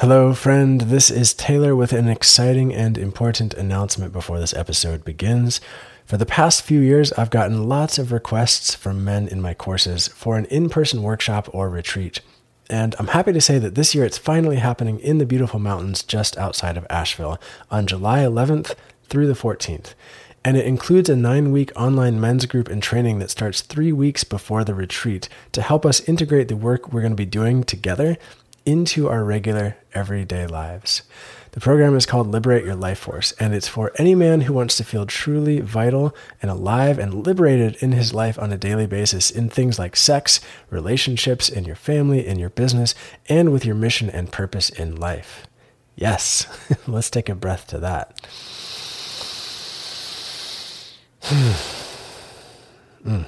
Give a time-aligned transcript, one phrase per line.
[0.00, 0.82] Hello, friend.
[0.82, 5.60] This is Taylor with an exciting and important announcement before this episode begins.
[6.06, 10.06] For the past few years, I've gotten lots of requests from men in my courses
[10.06, 12.20] for an in person workshop or retreat.
[12.70, 16.04] And I'm happy to say that this year it's finally happening in the beautiful mountains
[16.04, 18.76] just outside of Asheville on July 11th
[19.08, 19.94] through the 14th.
[20.44, 24.22] And it includes a nine week online men's group and training that starts three weeks
[24.22, 28.16] before the retreat to help us integrate the work we're going to be doing together
[28.68, 31.00] into our regular everyday lives.
[31.52, 34.76] The program is called Liberate Your Life Force, and it's for any man who wants
[34.76, 39.30] to feel truly vital and alive and liberated in his life on a daily basis
[39.30, 42.94] in things like sex, relationships, in your family, in your business,
[43.26, 45.46] and with your mission and purpose in life.
[45.96, 46.46] Yes,
[46.86, 48.20] let's take a breath to that.
[53.02, 53.26] mm.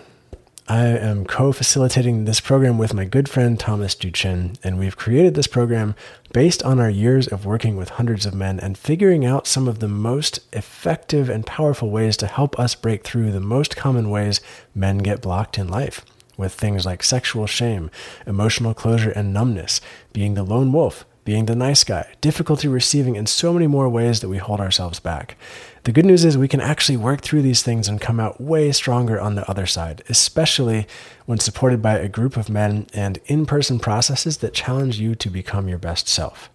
[0.71, 5.35] I am co facilitating this program with my good friend Thomas Duchin, and we've created
[5.35, 5.97] this program
[6.33, 9.81] based on our years of working with hundreds of men and figuring out some of
[9.81, 14.41] the most effective and powerful ways to help us break through the most common ways
[14.73, 16.05] men get blocked in life.
[16.37, 17.91] With things like sexual shame,
[18.25, 19.81] emotional closure and numbness,
[20.13, 24.21] being the lone wolf, being the nice guy, difficulty receiving, and so many more ways
[24.21, 25.37] that we hold ourselves back.
[25.85, 28.71] The good news is we can actually work through these things and come out way
[28.71, 30.87] stronger on the other side, especially
[31.25, 35.31] when supported by a group of men and in person processes that challenge you to
[35.31, 36.51] become your best self.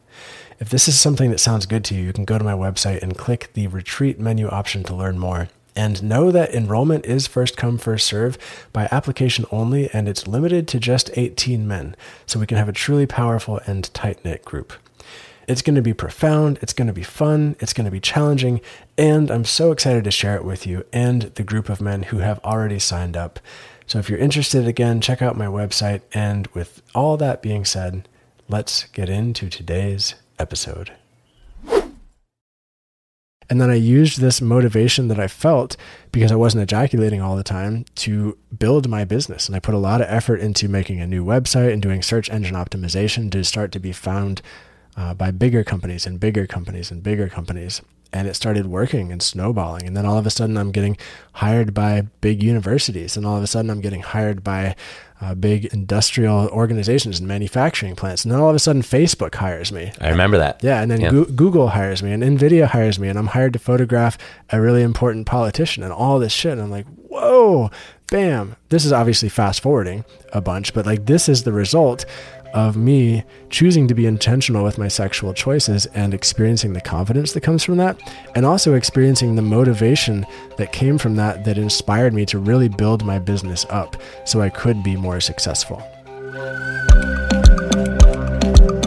[0.59, 3.01] If this is something that sounds good to you, you can go to my website
[3.01, 5.49] and click the retreat menu option to learn more.
[5.75, 8.37] And know that enrollment is first come, first serve
[8.71, 11.95] by application only, and it's limited to just 18 men,
[12.27, 14.71] so we can have a truly powerful and tight knit group.
[15.47, 18.61] It's going to be profound, it's going to be fun, it's going to be challenging,
[18.97, 22.17] and I'm so excited to share it with you and the group of men who
[22.19, 23.39] have already signed up.
[23.87, 26.01] So if you're interested, again, check out my website.
[26.13, 28.07] And with all that being said,
[28.49, 30.91] let's get into today's episode.
[33.47, 35.77] And then I used this motivation that I felt
[36.11, 39.47] because I wasn't ejaculating all the time to build my business.
[39.47, 42.27] And I put a lot of effort into making a new website and doing search
[42.31, 44.41] engine optimization to start to be found
[44.97, 47.81] uh, by bigger companies and bigger companies and bigger companies.
[48.13, 49.85] And it started working and snowballing.
[49.85, 50.95] And then all of a sudden, I'm getting
[51.33, 53.17] hired by big universities.
[53.17, 54.75] And all of a sudden, I'm getting hired by
[55.19, 58.23] uh, big industrial organizations and manufacturing plants.
[58.23, 59.91] And then all of a sudden, Facebook hires me.
[59.99, 60.63] I remember that.
[60.63, 60.81] Yeah.
[60.81, 61.11] And then yeah.
[61.11, 63.09] Go- Google hires me and NVIDIA hires me.
[63.09, 64.17] And I'm hired to photograph
[64.49, 66.53] a really important politician and all this shit.
[66.53, 67.69] And I'm like, whoa,
[68.07, 68.55] bam.
[68.69, 72.05] This is obviously fast forwarding a bunch, but like this is the result
[72.55, 77.41] of me choosing to be intentional with my sexual choices and experiencing the confidence that
[77.41, 77.99] comes from that,
[78.33, 80.25] and also experiencing the motivation
[80.57, 84.49] that came from that that inspired me to really build my business up so I
[84.49, 85.83] could be more successful.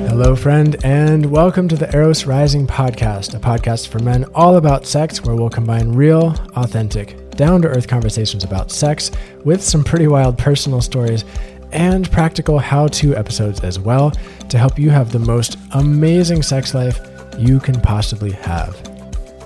[0.08, 4.86] Hello, friend, and welcome to the Eros Rising podcast, a podcast for men all about
[4.86, 9.12] sex where we'll combine real, authentic, down to earth conversations about sex
[9.44, 11.24] with some pretty wild personal stories
[11.72, 14.10] and practical how to episodes as well
[14.48, 17.00] to help you have the most amazing sex life
[17.38, 18.76] you can possibly have.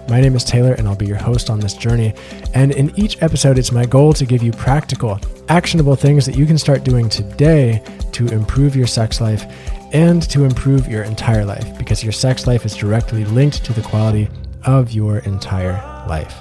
[0.09, 2.12] My name is Taylor, and I'll be your host on this journey.
[2.55, 6.44] And in each episode, it's my goal to give you practical, actionable things that you
[6.44, 7.82] can start doing today
[8.12, 9.44] to improve your sex life
[9.93, 13.82] and to improve your entire life because your sex life is directly linked to the
[13.82, 14.28] quality
[14.65, 15.75] of your entire
[16.09, 16.34] life.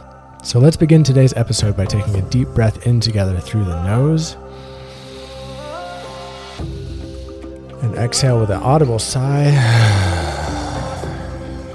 [0.43, 4.37] So let's begin today's episode by taking a deep breath in together through the nose
[7.81, 9.45] And exhale with an audible sigh.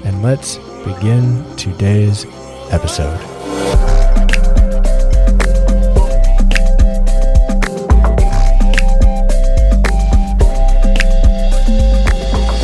[0.05, 2.25] And let's begin today's
[2.71, 3.19] episode.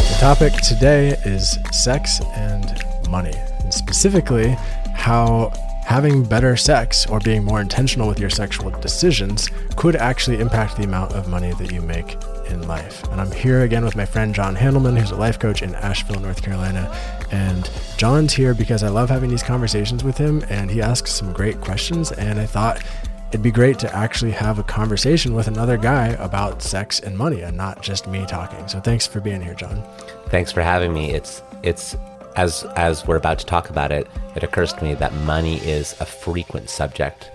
[0.08, 4.56] The topic today is sex and money, and specifically
[4.94, 5.52] how
[5.86, 10.84] having better sex or being more intentional with your sexual decisions could actually impact the
[10.84, 12.16] amount of money that you make
[12.54, 13.04] in life.
[13.10, 16.22] And I'm here again with my friend Jon Handelman, who's a life coach in Asheville,
[16.22, 16.96] North Carolina.
[17.32, 21.34] And Jon's here because I love having these conversations with him, and he asks some
[21.34, 22.12] great questions.
[22.14, 22.82] And I thought
[23.30, 27.42] it'd be great to actually have a conversation with another guy about sex and money
[27.42, 28.68] and not just me talking.
[28.68, 29.84] So thanks for being here, Jon.
[30.28, 31.12] Thanks for having me.
[31.12, 31.98] It's it's
[32.36, 36.00] as as we're about to talk about it, it occurs to me that money is
[36.00, 37.32] a frequent subject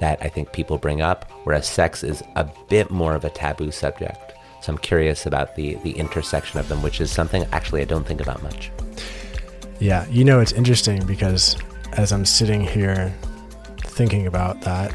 [0.00, 3.70] that I think people bring up, whereas sex is a bit more of a taboo
[3.70, 4.25] subject.
[4.66, 8.04] So I'm curious about the the intersection of them, which is something actually I don't
[8.04, 8.72] think about much.
[9.78, 11.56] Yeah, you know it's interesting because
[11.92, 13.14] as I'm sitting here
[13.78, 14.92] thinking about that,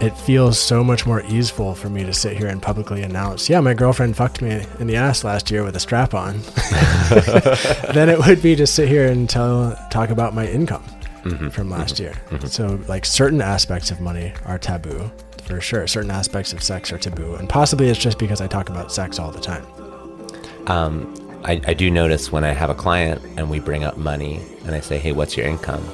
[0.00, 3.60] it feels so much more easeful for me to sit here and publicly announce, yeah,
[3.60, 6.38] my girlfriend fucked me in the ass last year with a strap on,
[7.92, 10.84] than it would be to sit here and tell talk about my income
[11.24, 11.50] mm-hmm.
[11.50, 12.04] from last mm-hmm.
[12.04, 12.14] year.
[12.30, 12.46] Mm-hmm.
[12.46, 15.12] So like certain aspects of money are taboo
[15.46, 15.86] for sure.
[15.86, 19.18] Certain aspects of sex are taboo, and possibly it's just because I talk about sex
[19.18, 19.66] all the time.
[20.66, 21.14] Um,
[21.44, 24.74] I, I do notice when I have a client and we bring up money and
[24.74, 25.86] I say, "Hey, what's your income?"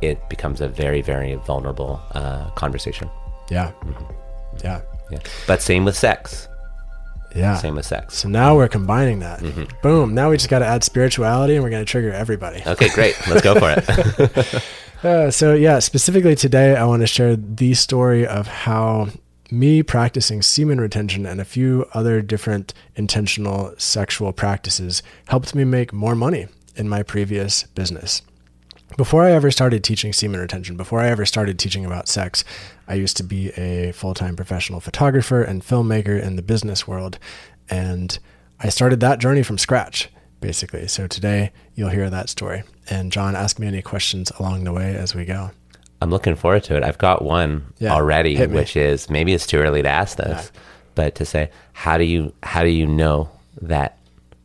[0.00, 3.10] It becomes a very, very vulnerable uh, conversation.
[3.50, 3.72] Yeah.
[3.82, 4.04] Mm-hmm.
[4.64, 4.80] Yeah.
[5.10, 5.18] Yeah.
[5.46, 6.48] But same with sex.
[7.34, 7.56] Yeah.
[7.56, 8.16] Same with sex.
[8.16, 9.40] So now we're combining that.
[9.40, 9.64] Mm-hmm.
[9.82, 10.14] Boom.
[10.14, 12.62] Now we just got to add spirituality and we're going to trigger everybody.
[12.66, 13.14] Okay, great.
[13.28, 14.64] Let's go for it.
[15.02, 19.08] uh, so, yeah, specifically today, I want to share the story of how
[19.50, 25.92] me practicing semen retention and a few other different intentional sexual practices helped me make
[25.92, 28.22] more money in my previous business.
[28.96, 32.44] Before I ever started teaching semen retention, before I ever started teaching about sex,
[32.88, 37.18] I used to be a full time professional photographer and filmmaker in the business world.
[37.68, 38.18] And
[38.58, 40.08] I started that journey from scratch,
[40.40, 40.88] basically.
[40.88, 42.62] So today you'll hear that story.
[42.88, 45.50] And Jon, ask me any questions along the way as we go.
[46.02, 46.82] I'm looking forward to it.
[46.82, 50.60] I've got one yeah, already, which is maybe it's too early to ask this, yeah.
[50.94, 53.28] but to say, how do you how do you know
[53.60, 53.98] that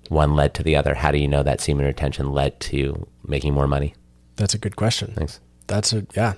[0.09, 0.94] one led to the other?
[0.94, 3.95] How do you know that semen retention led to making more money?
[4.36, 5.13] That's a good question.
[5.15, 5.39] Thanks.
[5.68, 6.33] That's a yeah.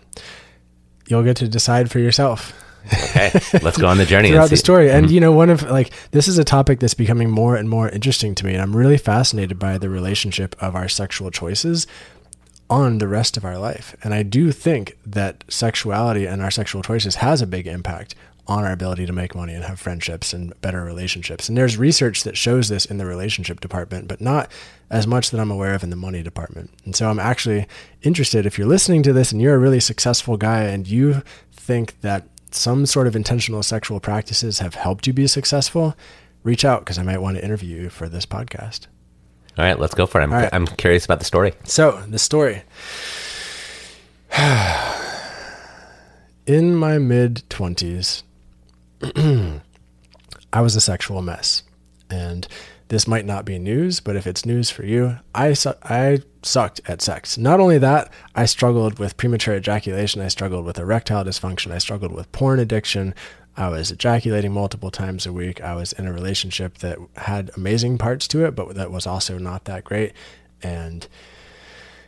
[1.07, 2.53] You'll get to decide for yourself.
[2.93, 3.31] Okay,
[3.61, 4.89] let's go on the journey throughout the story.
[4.89, 5.13] And mm-hmm.
[5.15, 8.35] you know, one of like this is a topic that's becoming more and more interesting
[8.35, 11.87] to me, and I'm really fascinated by the relationship of our sexual choices
[12.69, 13.95] on the rest of our life.
[14.03, 18.15] And I do think that sexuality and our sexual choices has a big impact
[18.47, 21.49] on our ability to make money and have friendships and better relationships.
[21.49, 24.49] And there's research that shows this in the relationship department, but not
[24.89, 26.69] as much that I'm aware of in the money department.
[26.85, 27.67] And so I'm actually
[28.03, 31.99] interested if you're listening to this and you're a really successful guy and you think
[32.01, 35.95] that some sort of intentional sexual practices have helped you be successful,
[36.43, 38.87] reach out because I might want to interview you for this podcast.
[39.57, 40.25] All right, let's go for it.
[40.25, 40.49] I'm, right.
[40.53, 41.53] I'm curious about the story.
[41.63, 42.63] So, the story.
[46.45, 48.23] In my mid 20s,
[50.53, 51.63] I was a sexual mess.
[52.09, 52.47] And
[52.89, 56.81] this might not be news, but if it's news for you, I, su- I sucked
[56.85, 57.37] at sex.
[57.37, 60.21] Not only that, I struggled with premature ejaculation.
[60.21, 61.71] I struggled with erectile dysfunction.
[61.71, 63.13] I struggled with porn addiction.
[63.57, 65.61] I was ejaculating multiple times a week.
[65.61, 69.37] I was in a relationship that had amazing parts to it, but that was also
[69.37, 70.13] not that great.
[70.61, 71.07] And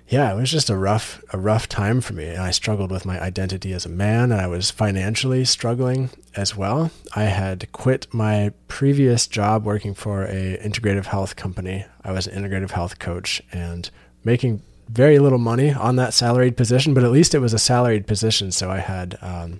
[0.10, 3.06] yeah, it was just a rough a rough time for me, and I struggled with
[3.06, 6.90] my identity as a man, and I was financially struggling as well.
[7.16, 11.86] I had quit my previous job working for a integrative health company.
[12.04, 13.90] I was an integrative health coach and
[14.24, 18.08] making very little money on that salaried position, but at least it was a salaried
[18.08, 19.60] position, so I had um,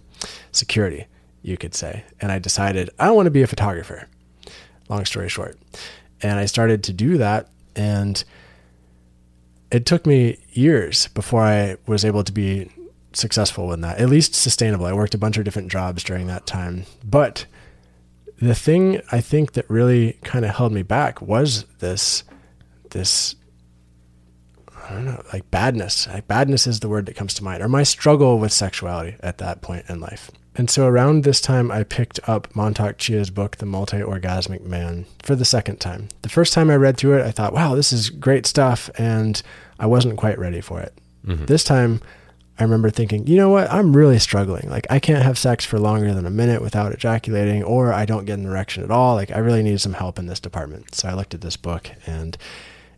[0.52, 1.06] security,
[1.44, 2.04] you could say.
[2.20, 4.08] And I decided I want to be a photographer.
[4.90, 5.60] Long story short,
[6.24, 8.24] and I started to do that, and
[9.72, 12.70] it took me years before I was able to be
[13.14, 14.86] successful in that, at least sustainable.
[14.86, 16.86] I worked a bunch of different jobs during that time.
[17.04, 17.46] But
[18.42, 22.24] the thing I think that really kind of held me back was this,
[22.92, 23.36] this,
[24.90, 26.08] I don't know, like badness.
[26.08, 29.38] Like badness is the word that comes to mind, or my struggle with sexuality at
[29.40, 30.32] that point in life.
[30.60, 35.06] And so around this time, I picked up Mantak Chia's book, The Multi Orgasmic Man,
[35.24, 36.10] for the second time.
[36.22, 38.90] The first time I read through it, I thought, wow, this is great stuff.
[38.98, 39.42] And
[39.80, 40.94] I wasn't quite ready for it.
[41.26, 41.46] Mm-hmm.
[41.46, 42.02] This time,
[42.60, 43.72] I remember thinking, you know what?
[43.72, 44.70] I'm really struggling.
[44.70, 48.26] Like, I can't have sex for longer than a minute without ejaculating, or I don't
[48.26, 49.16] get an erection at all.
[49.16, 50.94] Like, I really need some help in this department.
[50.94, 52.38] So I looked at this book, and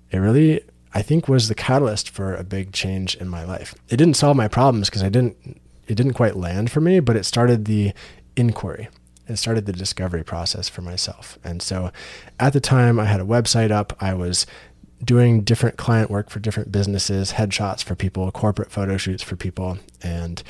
[0.10, 0.62] it really,
[0.96, 3.75] I think, was the catalyst for a big change in my life.
[3.88, 7.17] It didn't solve my problems because I didn't it didn't quite land for me, but
[7.17, 7.91] it started the
[8.38, 8.88] inquiry.
[9.27, 11.38] It started the discovery process for myself.
[11.43, 11.91] And so
[12.39, 13.95] at the time, I had a website up.
[14.00, 14.45] I was
[15.03, 19.79] doing different client work for different businesses, headshots for people, corporate photo shoots for people.
[20.01, 20.41] And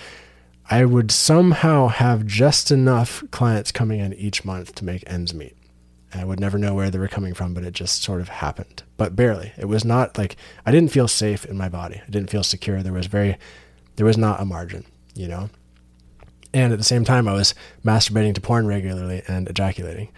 [0.69, 5.57] I would somehow have just enough clients coming in each month to make ends meet.
[6.13, 8.83] I would never know where they were coming from, but it just sort of happened,
[8.95, 9.53] but barely.
[9.57, 10.35] It was not like
[10.67, 11.99] I didn't feel safe in my body.
[12.05, 12.83] I didn't feel secure.
[12.83, 13.37] There was very,
[13.95, 15.49] there was not a margin you know?
[16.53, 20.09] And at the same time, I was masturbating to porn regularly and ejaculating,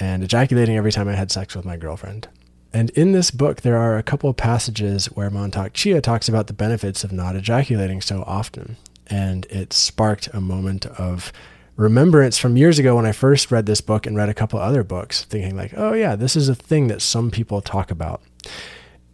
[0.00, 2.28] and ejaculating every time I had sex with my girlfriend.
[2.72, 6.54] And in this book, there are a couple passages where Mantak Chia talks about the
[6.54, 8.78] benefits of not ejaculating so often.
[9.08, 11.32] And it sparked a moment of
[11.76, 14.82] remembrance from years ago when I first read this book and read a couple other
[14.82, 18.22] books, thinking, like, oh, yeah, this is a thing that some people talk about.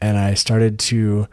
[0.01, 1.27] And I started to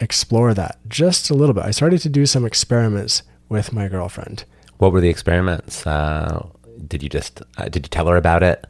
[0.00, 1.64] explore that just a little bit.
[1.64, 4.44] I started to do some experiments with my girlfriend.
[4.78, 5.86] What were the experiments?
[5.86, 6.48] Uh,
[6.88, 8.64] did you just uh, did you tell her about it?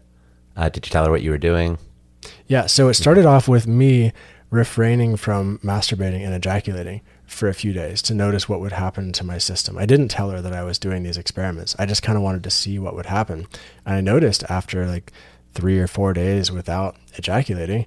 [0.57, 1.79] Uh, did you tell her what you were doing?
[2.49, 4.13] Yeah, so it started off with me
[4.51, 9.25] refraining from masturbating and ejaculating for a few days to notice what would happen to
[9.25, 9.79] my system.
[9.79, 11.77] I didn't tell her that I was doing these experiments.
[11.79, 13.47] I just kind of wanted to see what would happen.
[13.87, 15.13] And I noticed after like
[15.55, 17.87] three or four days without ejaculating,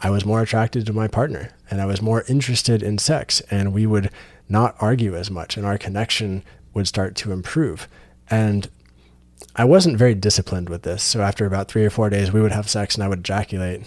[0.00, 3.40] I was more attracted to my partner and I was more interested in sex.
[3.50, 4.10] And we would
[4.48, 6.42] not argue as much and our connection
[6.74, 7.88] would start to improve.
[8.30, 8.68] And
[9.54, 11.02] I wasn't very disciplined with this.
[11.02, 13.82] So after about three or four days, we would have sex and I would ejaculate.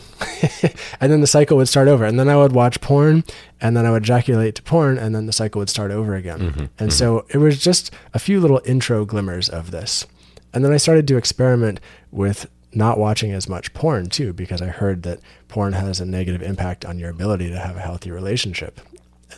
[0.99, 2.05] and then the cycle would start over.
[2.05, 3.23] And then I would watch porn
[3.61, 6.39] and then I would ejaculate to porn and then the cycle would start over again.
[6.39, 6.89] Mm-hmm, and mm-hmm.
[6.89, 10.07] so it was just a few little intro glimmers of this.
[10.53, 11.79] And then I started to experiment
[12.11, 16.41] with not watching as much porn too, because I heard that porn has a negative
[16.41, 18.81] impact on your ability to have a healthy relationship.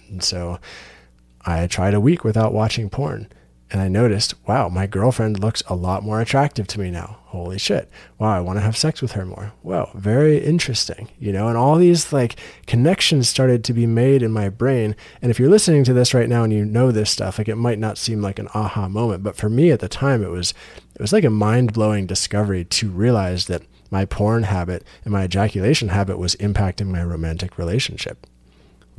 [0.10, 0.60] And so
[1.46, 3.28] I tried a week without watching porn
[3.72, 7.20] and I noticed, wow, my girlfriend looks a lot more attractive to me now.
[7.28, 7.90] Holy shit.
[8.20, 9.54] Wow, I want to have sex with her more.
[9.64, 11.10] Wow, very interesting.
[11.18, 12.36] You know, and all these like
[12.68, 14.94] connections started to be made in my brain.
[15.22, 17.56] And if you're listening to this right now and you know this stuff, like it
[17.56, 20.54] might not seem like an aha moment, but for me at the time it was
[20.94, 25.90] it was like a mind-blowing discovery to realize that my porn habit and my ejaculation
[25.90, 28.28] habit was impacting my romantic relationship.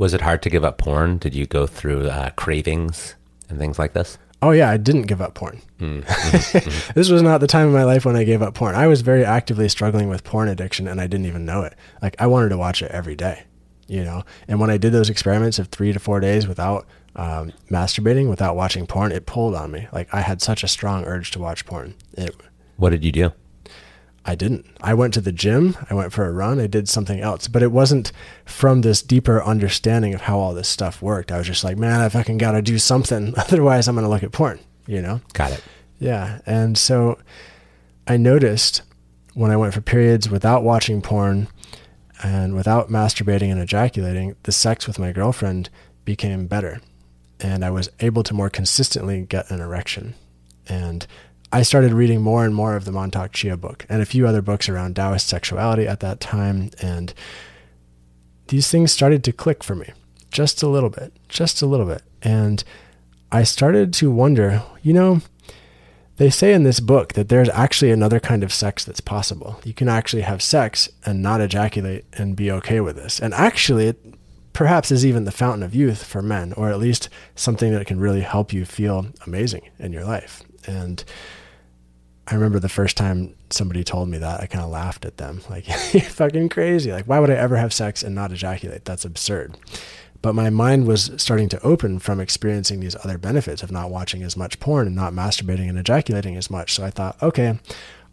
[0.02, 1.18] Was it hard to give up porn?
[1.18, 3.14] Did you go through uh, cravings
[3.48, 4.18] and things like this?
[4.42, 5.62] Oh yeah, I didn't give up porn.
[5.78, 8.74] Mm, mm, this was not the time in my life when I gave up porn.
[8.74, 11.76] I was very actively struggling with porn addiction and I didn't even know it.
[12.02, 13.44] Like I wanted to watch it every day,
[13.86, 14.24] you know.
[14.48, 18.56] And when I did those experiments of 3 to 4 days without um, masturbating, without
[18.56, 19.86] watching porn, it pulled on me.
[19.92, 21.94] Like I had such a strong urge to watch porn.
[22.14, 22.34] It,
[22.76, 23.32] what did you do?
[24.24, 24.66] I didn't.
[24.80, 27.48] I went to the gym, I went for a run, I did something else.
[27.48, 28.12] But it wasn't
[28.44, 31.32] from this deeper understanding of how all this stuff worked.
[31.32, 33.34] I was just like, man, I fucking got to do something.
[33.36, 35.20] Otherwise, I'm going to look at porn, you know?
[35.32, 35.64] Got it.
[35.98, 36.40] Yeah.
[36.46, 37.18] And so
[38.06, 38.82] I noticed
[39.34, 41.48] when I went for periods without watching porn
[42.22, 45.68] and without masturbating and ejaculating, the sex with my girlfriend
[46.04, 46.80] became better.
[47.40, 50.14] And I was able to more consistently get an erection.
[50.68, 51.06] And
[51.52, 54.40] I started reading more and more of the Mantak Chia book and a few other
[54.40, 56.70] books around Taoist sexuality at that time.
[56.80, 57.12] And
[58.48, 59.92] these things started to click for me
[60.30, 62.02] just a little bit, just a little bit.
[62.22, 62.64] And
[63.30, 65.20] I started to wonder, you know,
[66.16, 69.60] they say in this book that there's actually another kind of sex that's possible.
[69.62, 73.20] You can actually have sex and not ejaculate and be okay with this.
[73.20, 74.14] And actually, it
[74.54, 78.00] perhaps is even the fountain of youth for men, or at least something that can
[78.00, 80.42] really help you feel amazing in your life.
[80.66, 81.04] And
[82.28, 85.42] I remember the first time somebody told me that, I kind of laughed at them.
[85.50, 86.92] Like, you're fucking crazy.
[86.92, 88.84] Like, why would I ever have sex and not ejaculate?
[88.84, 89.56] That's absurd.
[90.22, 94.22] But my mind was starting to open from experiencing these other benefits of not watching
[94.22, 96.74] as much porn and not masturbating and ejaculating as much.
[96.74, 97.58] So I thought, okay, I'm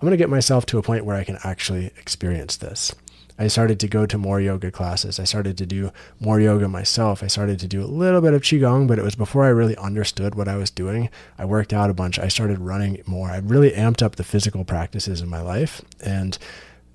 [0.02, 2.96] going to get myself to a point where I can actually experience this.
[3.40, 5.18] I started to go to more yoga classes.
[5.18, 7.24] I started to do more yoga myself.
[7.24, 9.78] I started to do a little bit of Qigong, but it was before I really
[9.78, 11.10] understood what I was doing.
[11.38, 12.20] I worked out a bunch.
[12.20, 13.32] I started running more.
[13.32, 15.82] I really amped up the physical practices in my life.
[16.02, 16.38] And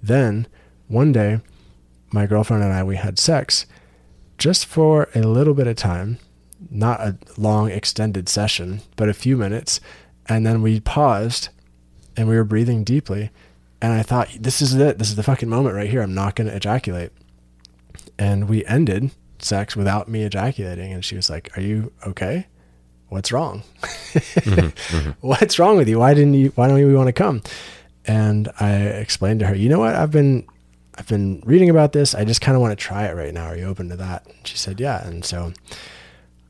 [0.02, 0.46] then
[0.86, 1.40] one day,
[2.12, 3.64] my girlfriend and I, we had sex
[4.36, 6.18] just for a little bit of time,
[6.70, 9.80] not a long extended session, but a few minutes.
[10.26, 11.48] And then we paused
[12.18, 13.30] and we were breathing deeply
[13.80, 14.98] and I thought, this is it.
[14.98, 16.02] This is the fucking moment right here.
[16.02, 17.12] I'm not going to ejaculate.
[18.18, 20.92] And we ended sex without me ejaculating.
[20.92, 22.46] And she was like, Are you okay?
[23.08, 23.62] What's wrong?
[23.82, 25.10] mm-hmm, mm-hmm.
[25.20, 25.98] What's wrong with you?
[25.98, 27.42] Why didn't you, why don't you want to come?
[28.06, 29.94] And I explained to her, you know what?
[29.94, 30.46] I've been,
[30.96, 32.14] I've been reading about this.
[32.14, 33.46] I just kind of want to try it right now.
[33.46, 34.26] Are you open to that?
[34.26, 35.06] And she said, yeah.
[35.06, 35.52] And so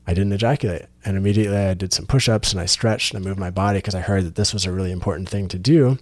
[0.07, 0.85] I didn't ejaculate.
[1.03, 3.79] And immediately I did some push ups and I stretched and I moved my body
[3.79, 5.97] because I heard that this was a really important thing to do.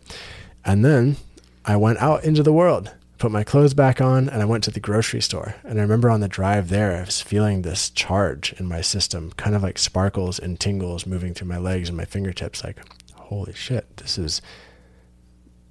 [0.66, 1.18] And then
[1.66, 4.72] I went out into the world, put my clothes back on, and I went to
[4.72, 5.56] the grocery store.
[5.64, 9.32] And I remember on the drive there, I was feeling this charge in my system,
[9.38, 12.64] kind of like sparkles and tingles moving through my legs and my fingertips.
[12.64, 12.80] Like,
[13.16, 14.42] holy shit, this is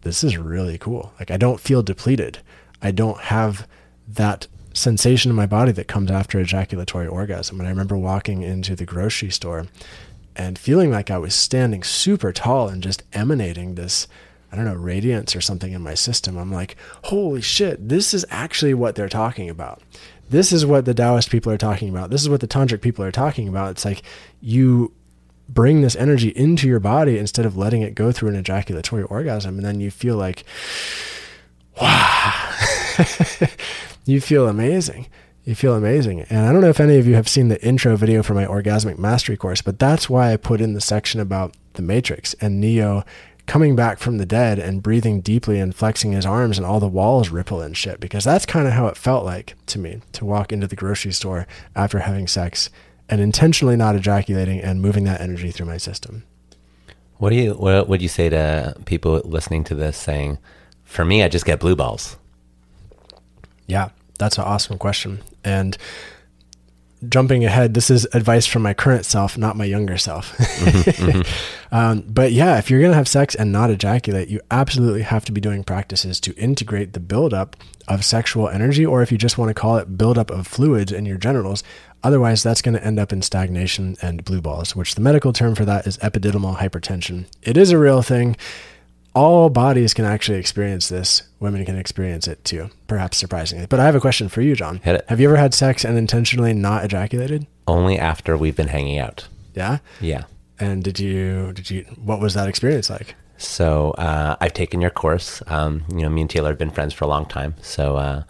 [0.02, 1.12] this is really cool.
[1.18, 2.38] Like I don't feel depleted.
[2.80, 3.68] I don't have
[4.08, 7.60] that sensation in my body that comes after ejaculatory orgasm.
[7.60, 9.66] And I remember walking into the grocery store
[10.34, 14.08] and feeling like I was standing super tall and just emanating this
[14.52, 16.36] I don't know, radiance or something in my system.
[16.36, 19.80] I'm like, holy shit, this is actually what they're talking about.
[20.28, 22.10] This is what the Taoist people are talking about.
[22.10, 23.70] This is what the Tantric people are talking about.
[23.70, 24.02] It's like
[24.42, 24.92] you
[25.48, 29.56] bring this energy into your body instead of letting it go through an ejaculatory orgasm.
[29.56, 30.44] And then you feel like,
[31.80, 32.50] wow,
[34.04, 35.06] you feel amazing.
[35.44, 36.20] You feel amazing.
[36.22, 38.46] And I don't know if any of you have seen the intro video for my
[38.46, 42.60] orgasmic mastery course, but that's why I put in the section about the Matrix and
[42.60, 43.04] Neo
[43.52, 46.88] coming back from the dead and breathing deeply and flexing his arms and all the
[46.88, 50.24] walls ripple and shit because that's kind of how it felt like to me to
[50.24, 52.70] walk into the grocery store after having sex
[53.10, 56.24] and intentionally not ejaculating and moving that energy through my system.
[57.18, 60.38] What do you what would you say to people listening to this saying,
[60.82, 62.16] for me I just get blue balls?
[63.66, 65.20] Yeah, that's an awesome question.
[65.44, 65.76] And
[67.08, 70.36] jumping ahead, this is advice from my current self, not my younger self.
[70.38, 71.48] mm-hmm, mm-hmm.
[71.72, 75.24] Um, but yeah, if you're going to have sex and not ejaculate, you absolutely have
[75.24, 77.56] to be doing practices to integrate the buildup
[77.88, 81.06] of sexual energy, or if you just want to call it buildup of fluids in
[81.06, 81.64] your genitals.
[82.04, 85.54] Otherwise, that's going to end up in stagnation and blue balls, which the medical term
[85.54, 87.24] for that is epididymal hypertension.
[87.42, 88.36] It is a real thing
[89.14, 91.22] all bodies can actually experience this.
[91.40, 93.66] Women can experience it too, perhaps surprisingly.
[93.66, 94.78] But I have a question for you, Jon.
[94.78, 95.04] Hit it.
[95.08, 97.46] Have you ever had sex and intentionally not ejaculated?
[97.66, 99.28] Only after we've been hanging out.
[99.54, 99.78] Yeah.
[100.00, 100.24] Yeah.
[100.58, 101.52] And did you?
[101.52, 101.82] Did you?
[102.02, 103.14] What was that experience like?
[103.36, 105.42] So uh, I've taken your course.
[105.48, 107.54] Um, you know, me and Taylor have been friends for a long time.
[107.60, 108.22] So uh,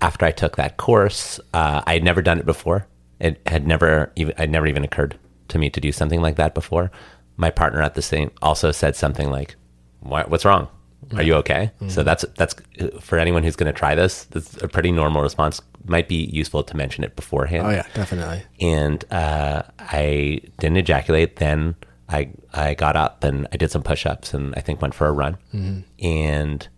[0.00, 2.86] after I took that course, uh, I had never done it before.
[3.20, 4.34] It had never even.
[4.38, 5.18] It never even occurred
[5.48, 6.90] to me to do something like that before.
[7.36, 9.56] My partner at the same also said something like,
[10.00, 10.68] what's wrong?
[11.14, 11.70] Are you okay?
[11.76, 11.88] Mm-hmm.
[11.88, 12.54] So that's that's
[13.00, 14.24] for anyone who's going to try this.
[14.24, 15.60] That's a pretty normal response.
[15.84, 17.66] Might be useful to mention it beforehand.
[17.66, 18.42] Oh yeah, definitely.
[18.60, 21.36] And uh, I didn't ejaculate.
[21.36, 21.76] Then
[22.08, 25.12] I I got up and I did some push-ups and I think went for a
[25.12, 25.36] run.
[25.54, 25.80] Mm-hmm.
[26.04, 26.68] And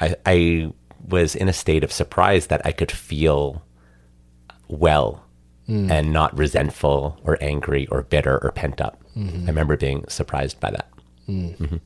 [0.00, 0.72] I I
[1.08, 3.62] was in a state of surprise that I could feel
[4.68, 5.24] well
[5.68, 5.90] mm.
[5.90, 9.02] and not resentful or angry or bitter or pent up.
[9.16, 9.44] Mm-hmm.
[9.44, 10.88] I remember being surprised by that.
[11.28, 11.80] Mm.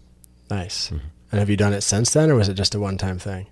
[0.50, 0.88] Nice.
[0.88, 1.06] Mm-hmm.
[1.32, 3.46] And have you done it since then, or was it just a one time thing?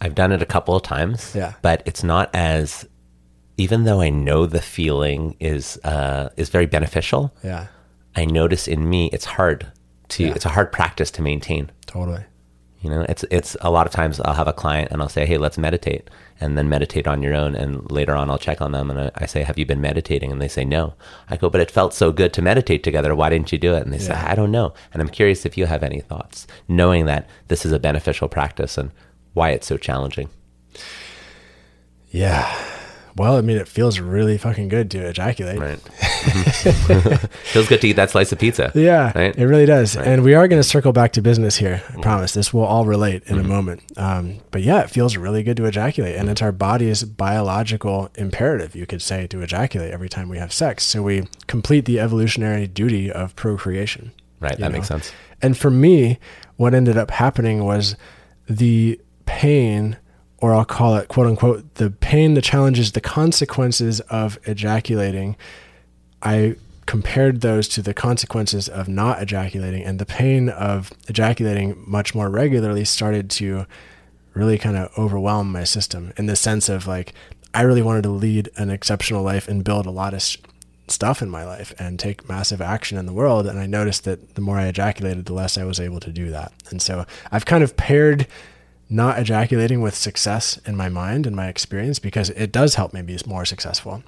[0.00, 1.34] I've done it a couple of times.
[1.34, 1.54] Yeah.
[1.62, 2.86] But it's not as,
[3.56, 7.34] even though I know the feeling is uh, is very beneficial.
[7.42, 7.68] Yeah.
[8.14, 9.72] I notice in me it's hard
[10.08, 10.32] to yeah.
[10.34, 11.70] it's a hard practice to maintain.
[11.86, 12.24] Totally.
[12.80, 15.24] You know, it's it's a lot of times I'll have a client and I'll say,
[15.24, 16.10] "Hey, let's meditate,"
[16.40, 17.54] and then meditate on your own.
[17.54, 20.40] And later on, I'll check on them and I say, "Have you been meditating?" And
[20.40, 20.94] they say, "No."
[21.30, 23.14] I go, "But it felt so good to meditate together.
[23.14, 24.20] Why didn't you do it?" And they yeah.
[24.20, 27.64] say, "I don't know." And I'm curious if you have any thoughts, knowing that this
[27.64, 28.90] is a beneficial practice and
[29.32, 30.28] why it's so challenging.
[32.10, 32.48] Yeah,
[33.16, 35.58] well, I mean, it feels really fucking good to ejaculate.
[35.58, 35.78] Right.
[37.44, 38.72] feels good to eat that slice of pizza.
[38.74, 39.36] Yeah, right?
[39.36, 39.96] it really does.
[39.96, 40.06] Right.
[40.06, 41.82] And we are going to circle back to business here.
[41.88, 42.34] I mm promise.
[42.34, 43.44] This will all relate in mm-hmm.
[43.44, 43.82] a moment.
[43.96, 46.16] Um, but yeah, it feels really good to ejaculate.
[46.16, 50.52] And it's our body's biological imperative, you could say, to ejaculate every time we have
[50.52, 50.84] sex.
[50.84, 54.12] So we complete the evolutionary duty of procreation.
[54.40, 54.58] Right.
[54.58, 54.70] That know?
[54.70, 55.12] makes sense.
[55.40, 56.18] And for me,
[56.56, 57.96] what ended up happening was
[58.48, 59.96] the pain
[60.44, 65.36] or I'll call it quote unquote the pain, the challenges, the consequences of ejaculating.
[66.20, 72.14] I compared those to the consequences of not ejaculating, and the pain of ejaculating much
[72.14, 73.64] more regularly started to
[74.34, 77.14] really kind of overwhelm my system in the sense of like,
[77.54, 80.22] I really wanted to lead an exceptional life and build a lot of
[80.88, 83.46] stuff in my life and take massive action in the world.
[83.46, 86.28] And I noticed that the more I ejaculated, the less I was able to do
[86.32, 86.52] that.
[86.68, 88.26] And so I've kind of paired
[88.94, 93.02] not ejaculating with success in my mind and my experience because it does help me
[93.02, 94.04] be more successful.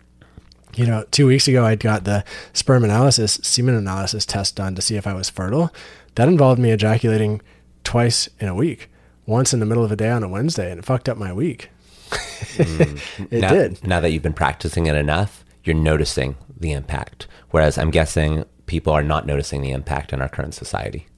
[0.76, 4.82] You know, two weeks ago, I got the sperm analysis, semen analysis test done to
[4.82, 5.72] see if I was fertile.
[6.14, 7.40] That involved me ejaculating
[7.82, 8.88] twice in a week,
[9.26, 11.32] once in the middle of a day on a Wednesday, and it fucked up my
[11.32, 11.70] week.
[12.10, 13.28] mm.
[13.32, 13.84] it now, did.
[13.84, 17.26] Now that you've been practicing it enough, you're noticing the impact.
[17.50, 21.08] Whereas I'm guessing people are not noticing the impact in our current society.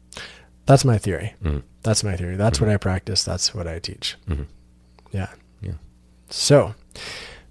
[0.65, 1.35] That's my theory.
[1.43, 1.63] Mm.
[1.83, 2.37] That's my theory.
[2.37, 2.67] That's mm-hmm.
[2.67, 3.25] what I practice.
[3.25, 4.17] That's what I teach.
[4.29, 4.45] Mm-hmm.
[5.13, 5.31] Yeah.
[5.61, 5.73] Yeah.
[6.29, 6.75] So,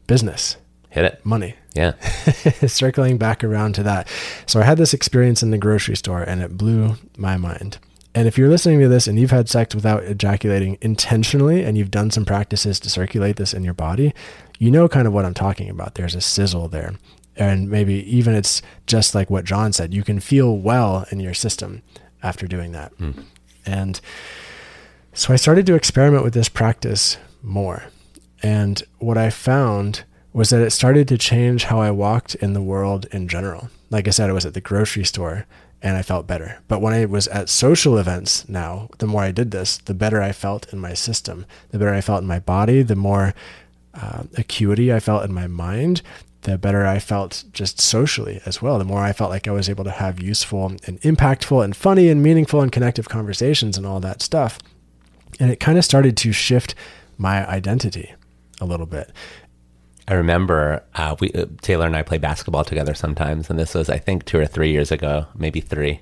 [0.05, 0.57] business.
[0.89, 1.25] Hit it.
[1.25, 1.55] Money.
[1.73, 1.93] Yeah.
[2.67, 4.07] Circling back around to that.
[4.45, 7.79] So, I had this experience in the grocery store and it blew my mind.
[8.17, 11.91] And if you're listening to this and you've had sex without ejaculating intentionally and you've
[11.91, 14.11] done some practices to circulate this in your body,
[14.57, 15.93] you know kind of what I'm talking about.
[15.93, 16.95] There's a sizzle there.
[17.35, 21.35] And maybe even it's just like what Jon said, you can feel well in your
[21.35, 21.83] system
[22.23, 22.97] after doing that.
[22.97, 23.23] Mm.
[23.67, 23.99] And
[25.13, 27.83] so I started to experiment with this practice more.
[28.41, 30.03] And what I found
[30.33, 33.69] was that it started to change how I walked in the world in general.
[33.89, 35.45] Like I said, I was at the grocery store
[35.81, 36.59] and I felt better.
[36.67, 40.21] But when I was at social events now, the more I did this, the better
[40.21, 43.33] I felt in my system, the better I felt in my body, the more
[43.93, 46.01] uh, acuity I felt in my mind,
[46.41, 48.77] the better I felt just socially as well.
[48.77, 52.09] The more I felt like I was able to have useful and impactful and funny
[52.09, 54.59] and meaningful and connective conversations and all that stuff.
[55.39, 56.75] And it kind of started to shift
[57.17, 58.13] my identity
[58.61, 59.11] a little bit.
[60.07, 63.89] I remember uh, we uh, Taylor and I play basketball together sometimes, and this was
[63.89, 65.99] I think two or three years ago, maybe three.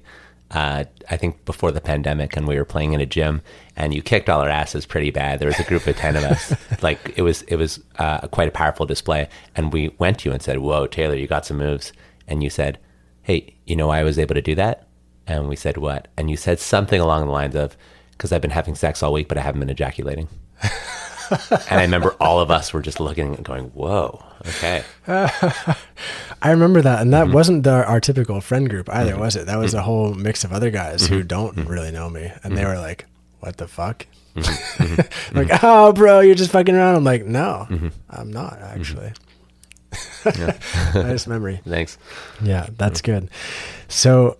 [0.51, 3.41] Uh, I think before the pandemic, and we were playing in a gym,
[3.75, 5.39] and you kicked all our asses pretty bad.
[5.39, 6.53] There was a group of ten of us.
[6.81, 9.27] Like it was, it was uh, quite a powerful display.
[9.55, 11.93] And we went to you and said, "Whoa, Taylor, you got some moves."
[12.27, 12.77] And you said,
[13.23, 14.87] "Hey, you know why I was able to do that?"
[15.25, 17.75] And we said, "What?" And you said something along the lines of,
[18.11, 20.27] "Because I've been having sex all week, but I haven't been ejaculating."
[20.61, 26.81] and I remember all of us were just looking and going, "Whoa, okay." I remember
[26.81, 27.33] that, and that mm-hmm.
[27.33, 29.21] wasn't the, our typical friend group either, mm-hmm.
[29.21, 29.47] was it?
[29.47, 29.79] That was mm-hmm.
[29.79, 31.15] a whole mix of other guys mm-hmm.
[31.15, 31.69] who don't mm-hmm.
[31.71, 32.71] really know me, and they mm-hmm.
[32.71, 33.05] were like,
[33.39, 34.05] "What the fuck?"
[35.33, 37.67] like, "Oh, bro, you're just fucking around." I'm like, "No,
[38.09, 39.13] I'm not actually."
[40.93, 41.61] nice memory.
[41.67, 41.97] Thanks.
[42.41, 43.29] Yeah, that's good.
[43.87, 44.37] So,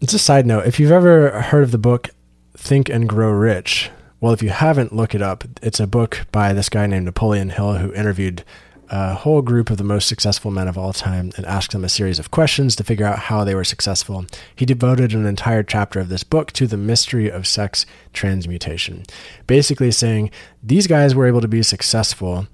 [0.00, 0.66] it's a side note.
[0.66, 2.10] If you've ever heard of the book
[2.56, 3.90] Think and Grow Rich,
[4.20, 5.44] well, if you haven't, look it up.
[5.62, 8.44] It's a book by this guy named Napoleon Hill who interviewed
[8.92, 11.88] a whole group of the most successful men of all time and asked them a
[11.88, 14.26] series of questions to figure out how they were successful.
[14.54, 19.04] He devoted an entire chapter of this book to the mystery of sex transmutation,
[19.46, 20.30] basically saying
[20.62, 22.46] these guys were able to be successful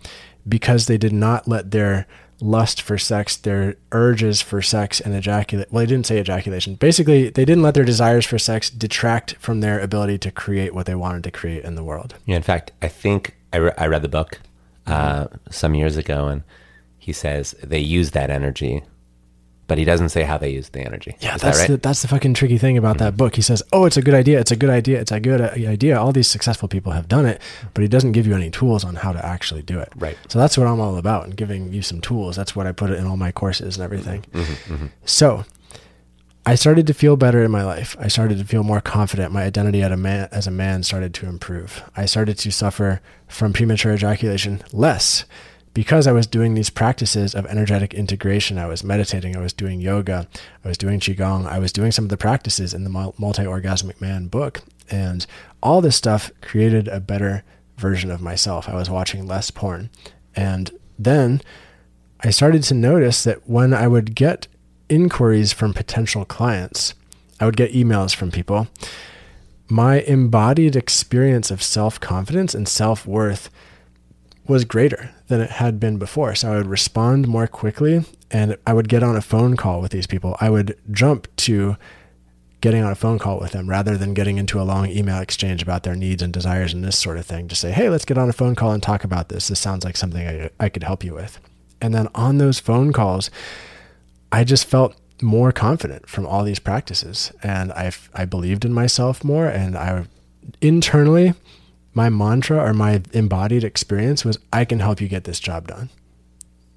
[0.48, 2.06] because they did not let their
[2.40, 5.72] lust for sex, their urges for sex and ejaculate.
[5.72, 6.76] Well, they didn't say ejaculation.
[6.76, 10.86] Basically, they didn't let their desires for sex detract from their ability to create what
[10.86, 12.14] they wanted to create in the world.
[12.26, 14.38] Yeah, in fact, I think I, re- I read the book
[14.88, 16.42] uh, some years ago, and
[16.98, 18.82] he says they use that energy
[19.68, 21.14] but he doesn't say how they use the energy.
[21.20, 21.70] Yeah, Is that's that right?
[21.72, 23.04] the, that's the fucking tricky thing about mm-hmm.
[23.04, 23.36] that book.
[23.36, 24.40] He says, "Oh, it's a good idea.
[24.40, 24.98] It's a good idea.
[24.98, 26.00] It's a good uh, idea.
[26.00, 27.40] All these successful people have done it,
[27.74, 30.16] but he doesn't give you any tools on how to actually do it." Right.
[30.28, 32.34] So that's what I'm all about, and giving you some tools.
[32.34, 34.22] That's what I put it in all my courses and everything.
[34.32, 34.86] Mm-hmm, mm-hmm.
[35.04, 35.44] So,
[36.48, 37.94] I started to feel better in my life.
[38.00, 39.34] I started to feel more confident.
[39.34, 41.82] My identity as a man, as a man started to improve.
[41.94, 45.26] I started to suffer from premature ejaculation less
[45.74, 49.82] because I was doing these practices of energetic integration, I was meditating, I was doing
[49.82, 50.26] yoga,
[50.64, 54.00] I was doing Qigong, I was doing some of the practices in the Multi Orgasmic
[54.00, 54.62] Man book.
[54.90, 55.26] And
[55.62, 57.44] all this stuff created a better
[57.76, 58.70] version of myself.
[58.70, 59.90] I was watching less porn.
[60.34, 61.42] And then
[62.24, 64.48] I started to notice that when I would get
[64.88, 66.94] inquiries from potential clients,
[67.40, 68.68] I would get emails from people.
[69.68, 73.50] My embodied experience of self confidence and self worth
[74.46, 76.34] was greater than it had been before.
[76.34, 79.92] So I would respond more quickly and I would get on a phone call with
[79.92, 80.36] these people.
[80.40, 81.76] I would jump to
[82.60, 85.62] getting on a phone call with them rather than getting into a long email exchange
[85.62, 87.46] about their needs and desires and this sort of thing.
[87.46, 89.48] Just say, hey, let's get on a phone call and talk about this.
[89.48, 91.38] This sounds like something I, I could help you with.
[91.80, 93.30] And then on those phone calls,
[94.30, 97.32] I just felt more confident from all these practices.
[97.42, 99.46] And I, I believed in myself more.
[99.46, 100.06] And I
[100.60, 101.34] internally,
[101.94, 105.90] my mantra or my embodied experience was I can help you get this job done.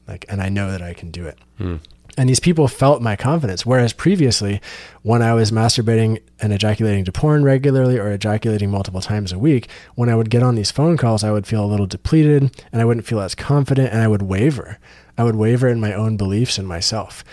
[0.08, 1.38] Like, and I know that I can do it.
[1.58, 1.78] Hmm.
[2.18, 3.66] And these people felt my confidence.
[3.66, 4.60] Whereas previously,
[5.02, 9.70] when I was masturbating and ejaculating to porn regularly or ejaculating multiple times a week,
[9.96, 12.82] when I would get on these phone calls, I would feel a little depleted and
[12.82, 14.78] I wouldn't feel as confident and I would waver.
[15.17, 17.24] I would waver in my own beliefs in myself.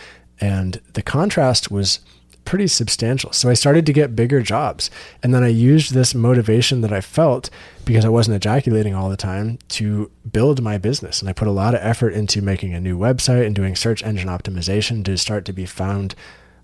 [0.40, 2.00] And the contrast was
[2.48, 3.30] pretty substantial.
[3.32, 4.90] So I started to get bigger jobs.
[5.22, 7.50] And then I used this motivation that I felt
[7.84, 11.20] because I wasn't ejaculating all the time to build my business.
[11.20, 14.02] And I put a lot of effort into making a new website and doing search
[14.02, 16.14] engine optimization to start to be found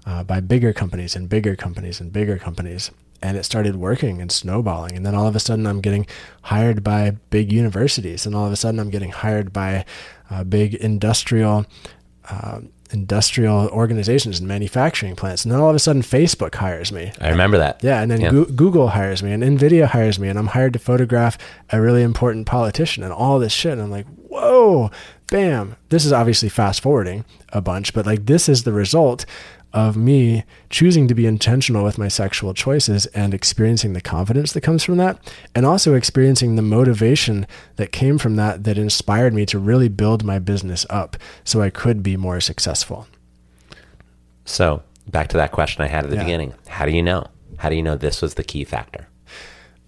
[0.06, 2.90] uh, by bigger companies and bigger companies and bigger companies.
[3.24, 4.94] And it started working and snowballing.
[4.96, 6.06] And then all of a sudden, I'm getting
[6.42, 8.26] hired by big universities.
[8.26, 9.86] And all of a sudden, I'm getting hired by
[10.30, 11.64] uh, big industrial
[12.28, 12.60] uh,
[12.90, 15.44] industrial organizations and manufacturing plants.
[15.44, 17.12] And then all of a sudden, Facebook hires me.
[17.20, 17.82] I remember that.
[17.82, 18.00] Yeah.
[18.00, 18.30] And then yeah.
[18.30, 20.28] Go- Google hires me and NVIDIA hires me.
[20.28, 21.36] And I'm hired to photograph
[21.70, 23.72] a really important politician and all this shit.
[23.72, 24.90] And I'm like, whoa,
[25.28, 25.76] bam.
[25.88, 29.26] This is obviously fast forwarding a bunch, but like this is the result
[29.74, 34.60] of me choosing to be intentional with my sexual choices and experiencing the confidence that
[34.60, 35.18] comes from that,
[35.54, 40.24] and also experiencing the motivation that came from that that inspired me to really build
[40.24, 43.08] my business up so I could be more successful.
[44.44, 46.24] So, back to that question I had at the yeah.
[46.24, 47.26] beginning How do you know?
[47.58, 49.08] How do you know this was the key factor?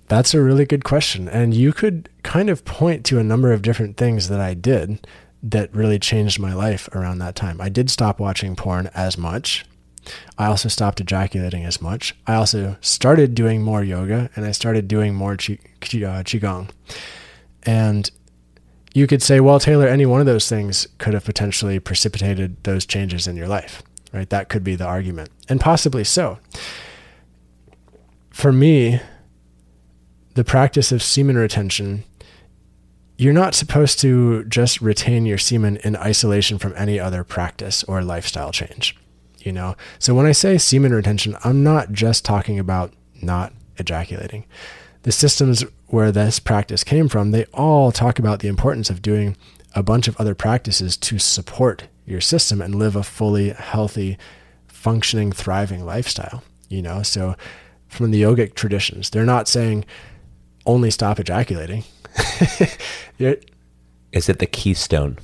[0.08, 1.28] That's a really good question.
[1.28, 5.04] And you could kind of point to a number of different things that I did
[5.50, 7.60] that really changed my life around that time.
[7.60, 9.64] I did stop watching porn as much.
[10.38, 12.14] I also stopped ejaculating as much.
[12.26, 16.70] I also started doing more yoga and I started doing more qi, uh, qigong.
[17.64, 18.10] And
[18.94, 22.86] you could say, well, Taylor, any one of those things could have potentially precipitated those
[22.86, 23.82] changes in your life,
[24.12, 24.30] right?
[24.30, 26.38] That could be the argument, and possibly so.
[28.30, 29.00] For me,
[30.34, 32.04] the practice of semen retention
[33.18, 38.02] you're not supposed to just retain your semen in isolation from any other practice or
[38.02, 38.96] lifestyle change.
[39.38, 44.44] You know, so when I say semen retention, I'm not just talking about not ejaculating.
[45.02, 49.36] The systems where this practice came from, they all talk about the importance of doing
[49.74, 54.18] a bunch of other practices to support your system and live a fully healthy,
[54.66, 56.42] functioning, thriving lifestyle.
[56.68, 57.36] You know, so
[57.86, 59.84] from the yogic traditions, they're not saying
[60.64, 61.84] only stop ejaculating.
[64.12, 65.18] Is it the keystone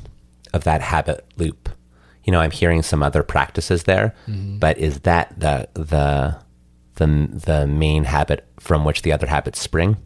[0.52, 1.68] of that habit loop?
[2.24, 4.58] You know, I'm hearing some other practices there, mm-hmm.
[4.58, 6.36] but is that the the
[6.96, 9.96] the the main habit from which the other habits spring?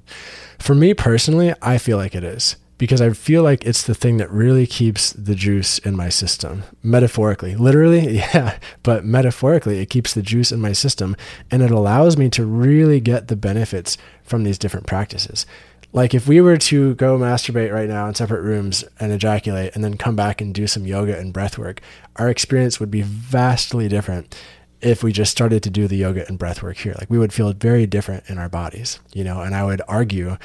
[0.59, 4.19] For me personally, I feel like it is because I feel like it's the thing
[4.19, 6.63] that really keeps the juice in my system.
[6.83, 11.17] Metaphorically, literally, yeah, but metaphorically, it keeps the juice in my system
[11.51, 15.47] and it allows me to really get the benefits from these different practices.
[15.93, 19.83] Like if we were to go masturbate right now in separate rooms and ejaculate and
[19.83, 21.81] then come back and do some yoga and breath work,
[22.17, 24.37] our experience would be vastly different
[24.83, 26.95] if we just started to do the yoga and breath work here.
[26.99, 30.37] Like we would feel very different in our bodies, you know, and I would argue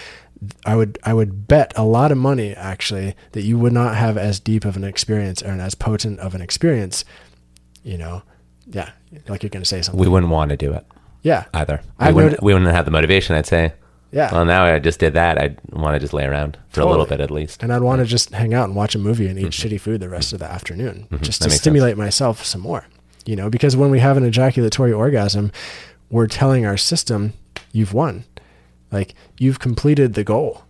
[0.66, 4.18] I would I would bet a lot of money actually that you would not have
[4.18, 7.06] as deep of an experience and as potent of an experience,
[7.84, 8.24] you know.
[8.68, 8.92] Yeah,
[9.28, 10.00] like you're going to say something.
[10.00, 10.86] We wouldn't want to do it.
[11.24, 11.46] Yeah.
[11.54, 11.82] Either.
[12.00, 13.74] We wouldn't, we wouldn't have the motivation, I'd say.
[14.12, 14.32] Yeah.
[14.32, 15.38] Well, now I just did that.
[15.38, 16.88] I'd want to just lay around for totally.
[16.88, 17.64] a little bit at least.
[17.64, 19.68] And I'd want to just hang out and watch a movie and eat mm-hmm.
[19.76, 21.24] shitty food the rest of the afternoon mm-hmm.
[21.24, 22.00] just to stimulate sense.
[22.00, 22.86] myself some more.
[23.26, 25.52] You know, because when we have an ejaculatory orgasm,
[26.10, 27.34] we're telling our system,
[27.72, 28.26] you've won.
[28.92, 30.64] Like you've completed the goal.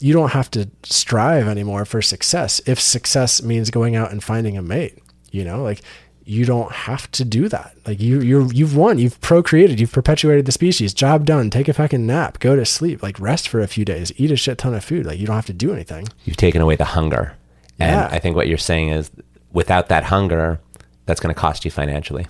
[0.00, 2.60] You don't have to strive anymore for success.
[2.66, 4.98] If success means going out and finding a mate,
[5.30, 5.82] you know, like
[6.28, 7.74] you don't have to do that.
[7.86, 10.92] Like you you're you've won, you've procreated, you've perpetuated the species.
[10.92, 11.48] Job done.
[11.48, 14.36] Take a fucking nap, go to sleep, like rest for a few days, eat a
[14.36, 15.06] shit ton of food.
[15.06, 16.06] Like you don't have to do anything.
[16.24, 17.34] You've taken away the hunger.
[17.78, 18.08] And yeah.
[18.10, 19.10] I think what you're saying is
[19.52, 20.60] without that hunger,
[21.06, 22.26] that's going to cost you financially.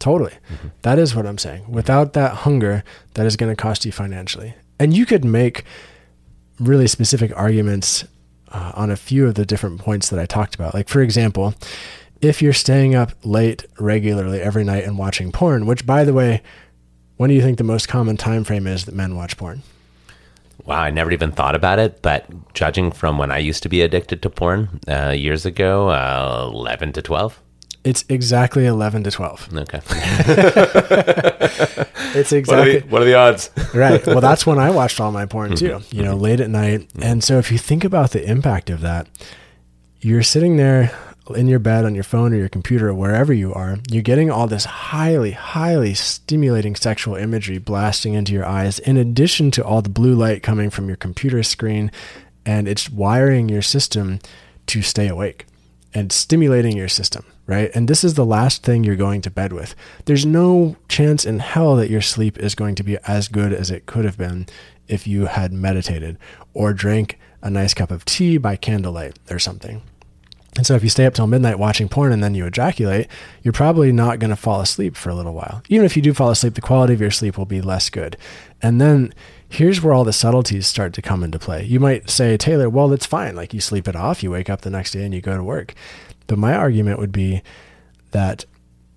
[0.00, 0.32] Totally.
[0.32, 0.68] Mm-hmm.
[0.82, 1.70] That is what I'm saying.
[1.70, 2.82] Without that hunger,
[3.14, 4.54] that is going to cost you financially.
[4.80, 5.64] And you could make
[6.58, 8.04] really specific arguments
[8.48, 10.74] uh, on a few of the different points that I talked about.
[10.74, 11.54] Like, for example,
[12.22, 16.40] if you're staying up late regularly every night and watching porn, which, by the way,
[17.16, 19.62] when do you think the most common time frame is that men watch porn?
[20.64, 23.82] Wow, I never even thought about it, but judging from when I used to be
[23.82, 27.40] addicted to porn uh, years ago, uh, 11 to 12.
[27.82, 29.56] It's exactly 11 to 12.
[29.56, 29.80] Okay.
[32.14, 32.44] it's exactly.
[32.44, 33.50] What are, the, what are, the, odds?
[33.74, 34.06] right.
[34.06, 35.96] Well, that's when I watched all my porn too, mm-hmm.
[35.96, 36.82] you know, late at night.
[36.90, 37.02] Mm-hmm.
[37.02, 39.08] And so if you think about the impact of that,
[40.00, 40.96] you're sitting there
[41.34, 44.46] in your bed on your phone or your computer wherever you are, you're getting all
[44.46, 49.88] this highly, highly stimulating sexual imagery blasting into your eyes, in addition to all the
[49.88, 51.90] blue light coming from your computer screen.
[52.44, 54.18] And it's wiring your system
[54.66, 55.46] to stay awake
[55.94, 57.70] and stimulating your system right?
[57.74, 59.74] And this is the last thing you're going to bed with.
[60.04, 63.70] There's no chance in hell that your sleep is going to be as good as
[63.70, 64.46] it could have been
[64.88, 66.18] if you had meditated
[66.54, 69.82] or drank a nice cup of tea by candlelight or something.
[70.56, 73.08] And so if you stay up till midnight watching porn and then you ejaculate,
[73.42, 75.62] you're probably not going to fall asleep for a little while.
[75.68, 78.18] Even if you do fall asleep, the quality of your sleep will be less good.
[78.60, 79.14] And then
[79.48, 81.64] here's where all the subtleties start to come into play.
[81.64, 83.34] You might say, Taylor, well, that's fine.
[83.34, 85.42] Like you sleep it off, you wake up the next day and you go to
[85.42, 85.74] work.
[86.26, 87.42] But my argument would be
[88.10, 88.44] that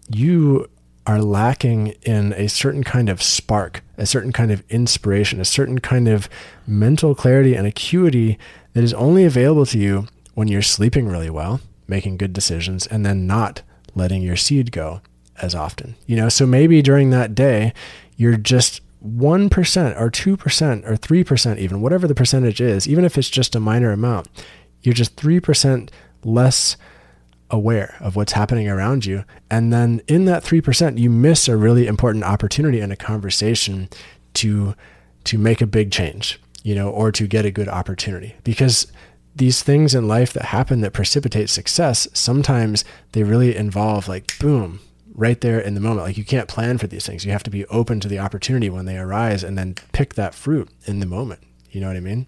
[0.10, 0.70] you
[1.08, 5.80] are lacking in a certain kind of spark, a certain kind of inspiration, a certain
[5.80, 6.28] kind of
[6.68, 8.38] mental clarity and acuity
[8.74, 13.06] that is only available to you when you're sleeping really well, making good decisions, and
[13.06, 13.64] then not
[13.96, 15.02] letting your seed go
[15.42, 15.96] as often.
[16.06, 17.74] You know, so maybe during that day,
[18.16, 23.30] you're just 1% or 2% or 3%, even whatever the percentage is, even if it's
[23.30, 24.28] just a minor amount,
[24.82, 25.90] you're just 3%
[26.24, 26.78] less
[27.52, 29.24] aware of what's happening around you.
[29.50, 33.90] And then in that 3%, you miss a really important opportunity in a conversation
[34.36, 34.76] to
[35.26, 38.36] to make a big change, you know, or to get a good opportunity.
[38.44, 38.86] Because
[39.36, 44.80] these things in life that happen that precipitate success, sometimes they really involve like boom,
[45.16, 46.08] right there in the moment.
[46.08, 47.26] Like you can't plan for these things.
[47.26, 50.36] You have to be open to the opportunity when they arise and then pick that
[50.36, 51.42] fruit in the moment.
[51.72, 52.28] You know what I mean?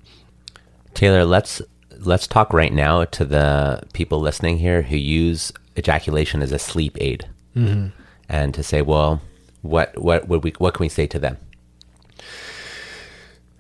[0.94, 1.62] Taylor, let's
[2.00, 6.98] let's talk right now to the people listening here who use ejaculation as a sleep
[7.00, 7.88] aid, mm-hmm.
[8.28, 9.22] and to say, well,
[9.62, 11.38] what what would we what can we say to them?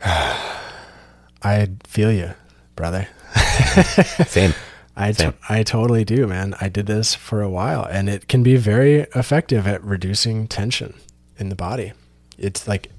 [1.43, 2.31] I feel you,
[2.77, 3.09] brother.
[4.25, 4.53] Same.
[4.99, 6.55] I, t- I totally do, man.
[6.59, 10.95] I did this for a while and it can be very effective at reducing tension
[11.37, 11.93] in the body.
[12.37, 12.89] It's like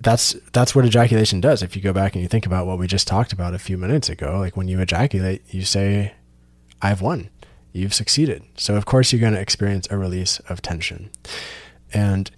[0.00, 1.62] that's that's what ejaculation does.
[1.62, 3.76] If you go back and you think about what we just talked about a few
[3.76, 6.14] minutes ago, like when you ejaculate, you say,
[6.80, 7.28] "I've won."
[7.72, 8.42] You've succeeded.
[8.56, 11.10] So of course you're going to experience a release of tension.
[11.92, 12.30] And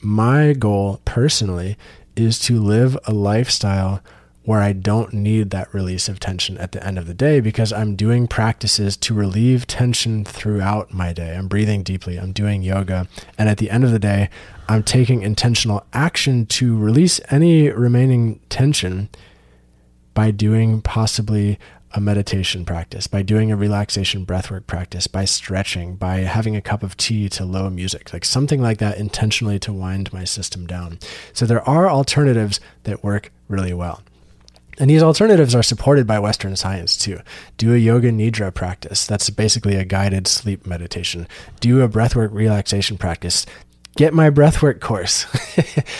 [0.00, 1.78] my goal personally
[2.16, 4.02] is to live a lifestyle
[4.44, 7.72] where I don't need that release of tension at the end of the day because
[7.72, 11.34] I'm doing practices to relieve tension throughout my day.
[11.34, 14.28] I'm breathing deeply, I'm doing yoga, and at the end of the day,
[14.68, 19.08] I'm taking intentional action to release any remaining tension
[20.12, 21.58] by doing possibly
[21.92, 26.82] a meditation practice, by doing a relaxation breathwork practice, by stretching, by having a cup
[26.82, 30.98] of tea to low music, like something like that intentionally to wind my system down.
[31.32, 34.02] So there are alternatives that work really well.
[34.78, 37.20] And these alternatives are supported by Western science too.
[37.56, 39.06] Do a yoga nidra practice.
[39.06, 41.28] That's basically a guided sleep meditation.
[41.60, 43.46] Do a breathwork relaxation practice
[43.96, 45.26] get my breathwork course.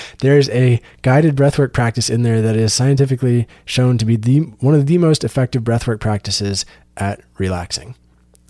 [0.18, 4.74] There's a guided breathwork practice in there that is scientifically shown to be the one
[4.74, 6.64] of the most effective breathwork practices
[6.96, 7.94] at relaxing.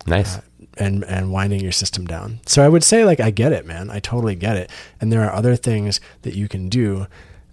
[0.07, 0.37] Nice.
[0.37, 0.43] Uh,
[0.77, 2.41] and and winding your system down.
[2.47, 3.91] So I would say like I get it, man.
[3.91, 4.71] I totally get it.
[5.01, 7.07] And there are other things that you can do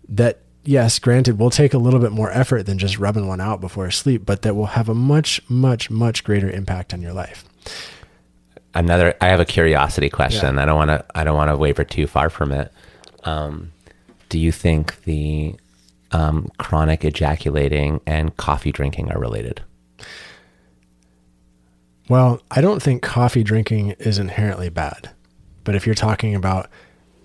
[0.10, 3.62] that yes, granted will take a little bit more effort than just rubbing one out
[3.62, 7.45] before sleep, but that will have a much much much greater impact on your life.
[8.74, 10.56] Another i have a curiosity question.
[10.56, 10.63] Yeah.
[10.63, 12.71] i don't want to i don't want to waver too far from it.
[13.24, 13.71] Um,
[14.30, 15.56] do you think the
[16.12, 19.62] um, chronic ejaculating and coffee drinking are related?
[22.10, 25.12] Well i don't think coffee drinking is inherently bad
[25.63, 26.69] but if you're talking about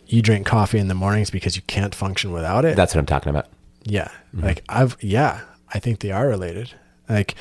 [0.07, 3.07] you drink coffee in the mornings because you can't function without it that's what i'm
[3.07, 3.49] talking about
[3.85, 4.45] yeah mm-hmm.
[4.45, 5.41] like i've yeah
[5.75, 6.73] i think they are related
[7.09, 7.35] like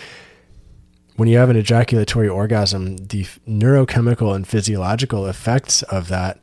[1.15, 6.39] when you have an ejaculatory orgasm, the neurochemical and physiological effects of that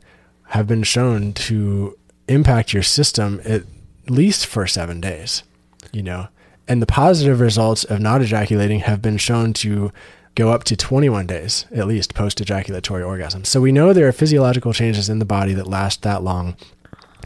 [0.49, 3.63] have been shown to impact your system at
[4.07, 5.43] least for seven days,
[5.91, 6.27] you know.
[6.67, 9.91] And the positive results of not ejaculating have been shown to
[10.35, 13.43] go up to 21 days, at least post ejaculatory orgasm.
[13.45, 16.55] So we know there are physiological changes in the body that last that long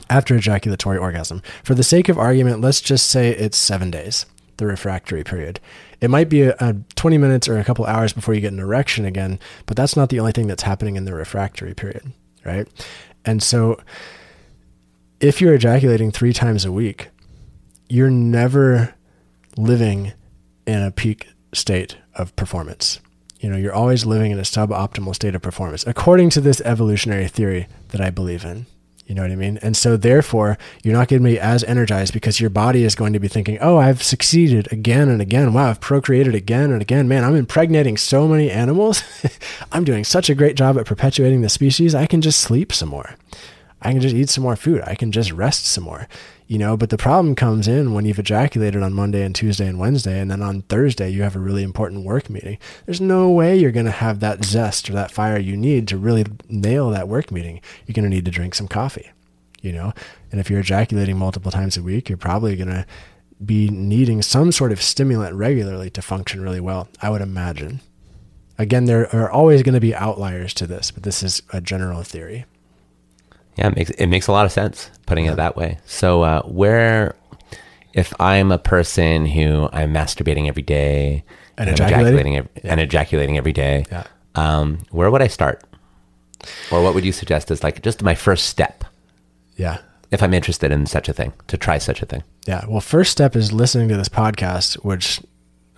[0.10, 1.42] after ejaculatory orgasm.
[1.64, 4.26] For the sake of argument, let's just say it's seven days,
[4.58, 5.60] the refractory period.
[6.02, 8.60] It might be a, a 20 minutes or a couple hours before you get an
[8.60, 12.12] erection again, but that's not the only thing that's happening in the refractory period,
[12.46, 12.68] right?
[13.26, 13.80] And so
[15.20, 17.10] if you're ejaculating three times a week,
[17.90, 18.94] you're never
[19.58, 20.14] living
[20.66, 23.00] in a peak state of performance.
[23.40, 27.28] You know, you're always living in a suboptimal state of performance, according to this evolutionary
[27.28, 28.66] theory that I believe in.
[29.06, 29.58] You know what I mean?
[29.62, 33.14] And so therefore, you're not going to be as energized because your body is going
[33.14, 35.54] to be thinking, "Oh, I've succeeded again and again.
[35.54, 37.08] Wow, I've procreated again and again.
[37.08, 39.04] Man, I'm impregnating so many animals.
[39.72, 41.96] I'm doing such a great job at perpetuating the species.
[41.96, 43.16] I can just sleep some more.
[43.82, 44.82] I can just eat some more food.
[44.86, 46.08] I can just rest some more."
[46.48, 49.78] You know, but the problem comes in when you've ejaculated on Monday and Tuesday and
[49.78, 52.58] Wednesday, and then on Thursday you have a really important work meeting.
[52.86, 55.98] There's no way you're going to have that zest or that fire you need to
[55.98, 57.60] really nail that work meeting.
[57.86, 59.12] You're going to need to drink some coffee,
[59.62, 59.92] you know?
[60.32, 62.86] And if you're ejaculating multiple times a week, you're probably going to
[63.46, 67.82] be needing some sort of stimulant regularly to function really well, I would imagine.
[68.58, 72.04] Again, there are always going to be outliers to this, but this is a general
[72.04, 72.46] theory.
[73.58, 75.80] Yeah, it makes it makes a lot of sense putting it that way.
[75.86, 77.16] So uh, where,
[77.94, 81.24] if I'm a person who I'm masturbating every day
[81.58, 82.72] and, and ejaculating, ejaculating yeah.
[82.72, 84.04] and ejaculating every day, yeah.
[84.36, 85.64] um, where would I start?
[86.72, 88.84] Or what would you suggest as like just my first step?
[89.56, 89.80] Yeah.
[90.12, 92.24] If I'm interested in such a thing, to try such a thing.
[92.46, 92.66] Yeah.
[92.68, 95.20] Well, first step is listening to this podcast, which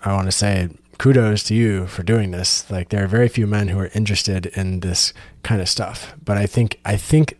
[0.04, 2.70] I want to say kudos to you for doing this.
[2.70, 6.38] Like there are very few men who are interested in this kind of stuff, but
[6.38, 7.39] I think I think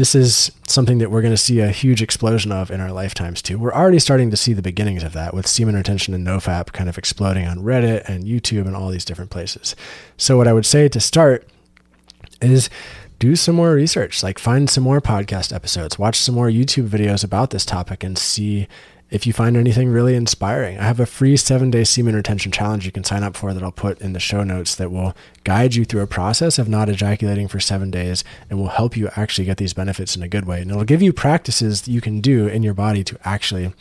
[0.00, 3.42] this is something that we're going to see a huge explosion of in our lifetimes
[3.42, 3.58] too.
[3.58, 6.88] We're already starting to see the beginnings of that with semen retention and nofap kind
[6.88, 9.76] of exploding on Reddit and YouTube and all these different places.
[10.16, 11.46] So what I would say to start
[12.40, 12.70] is
[13.18, 17.22] do some more research, like find some more podcast episodes, watch some more YouTube videos
[17.22, 18.68] about this topic and see
[19.10, 20.78] if you find anything really inspiring.
[20.78, 23.62] I have a free seven day semen retention challenge you can sign up for that
[23.62, 26.88] I'll put in the show notes that will guide you through a process of not
[26.88, 30.44] ejaculating for seven days and will help you actually get these benefits in a good
[30.46, 30.60] way.
[30.60, 33.72] And it'll give you practices that you can do in your body to actually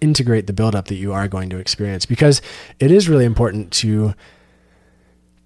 [0.00, 2.40] integrate the buildup that you are going to experience because
[2.78, 4.14] it is really important to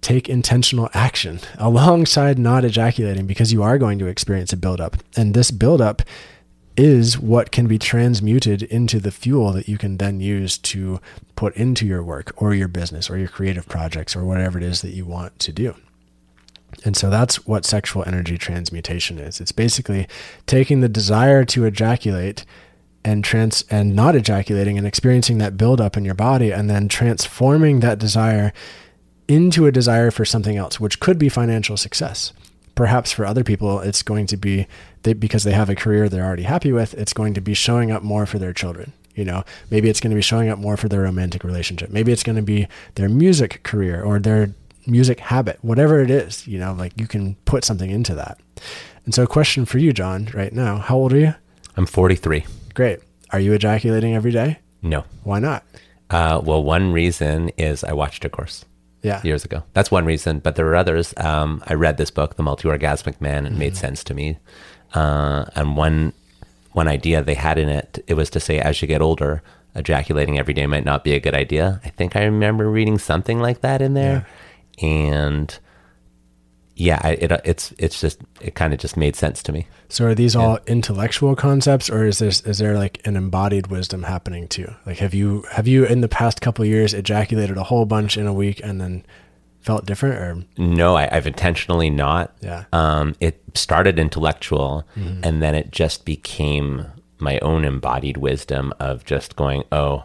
[0.01, 4.97] take intentional action alongside not ejaculating because you are going to experience a buildup.
[5.15, 6.03] And this buildup
[6.75, 10.99] is what can be transmuted into the fuel that you can then use to
[11.35, 14.81] put into your work or your business or your creative projects or whatever it is
[14.81, 15.75] that you want to do.
[16.83, 19.39] And so that's what sexual energy transmutation is.
[19.39, 20.07] It's basically
[20.47, 22.45] taking the desire to ejaculate
[23.05, 27.81] and trans and not ejaculating and experiencing that buildup in your body and then transforming
[27.81, 28.53] that desire
[29.27, 32.33] into a desire for something else, which could be financial success.
[32.75, 34.67] Perhaps for other people, it's going to be
[35.03, 36.93] they, because they have a career they're already happy with.
[36.95, 38.93] It's going to be showing up more for their children.
[39.15, 41.91] You know, maybe it's going to be showing up more for their romantic relationship.
[41.91, 44.55] Maybe it's going to be their music career or their
[44.87, 46.47] music habit, whatever it is.
[46.47, 48.39] You know, like you can put something into that.
[49.05, 51.35] And so, a question for you, Jon, right now: How old are you?
[51.77, 52.45] I'm 43.
[52.73, 52.99] Great.
[53.31, 54.59] Are you ejaculating every day?
[54.81, 55.05] No.
[55.23, 55.63] Why not?
[56.09, 58.65] Uh, well, one reason is I watched a course
[59.03, 59.21] Yeah.
[59.23, 59.63] years ago.
[59.73, 61.13] That's one reason, but there are others.
[61.17, 64.37] Um, I read this book, The Multi-Orgasmic Man, and it made sense to me.
[64.93, 66.13] Uh, and one
[66.71, 69.43] one idea they had in it, it was to say as you get older,
[69.75, 71.79] ejaculating every day might not be a good idea.
[71.83, 74.25] I think I remember reading something like that in there,
[74.81, 75.59] and
[76.75, 79.67] yeah, I, it, it's it's just it kind of just made sense to me.
[79.89, 84.03] So are these all intellectual concepts, or is this is there like an embodied wisdom
[84.03, 84.73] happening too?
[84.85, 88.17] Like, have you have you in the past couple of years ejaculated a whole bunch
[88.17, 89.05] in a week and then
[89.59, 92.35] felt different, or No, I, I've intentionally not.
[92.41, 92.65] Yeah.
[92.73, 96.85] Um, it started intellectual, and then it just became
[97.19, 100.03] my own embodied wisdom of just going, oh,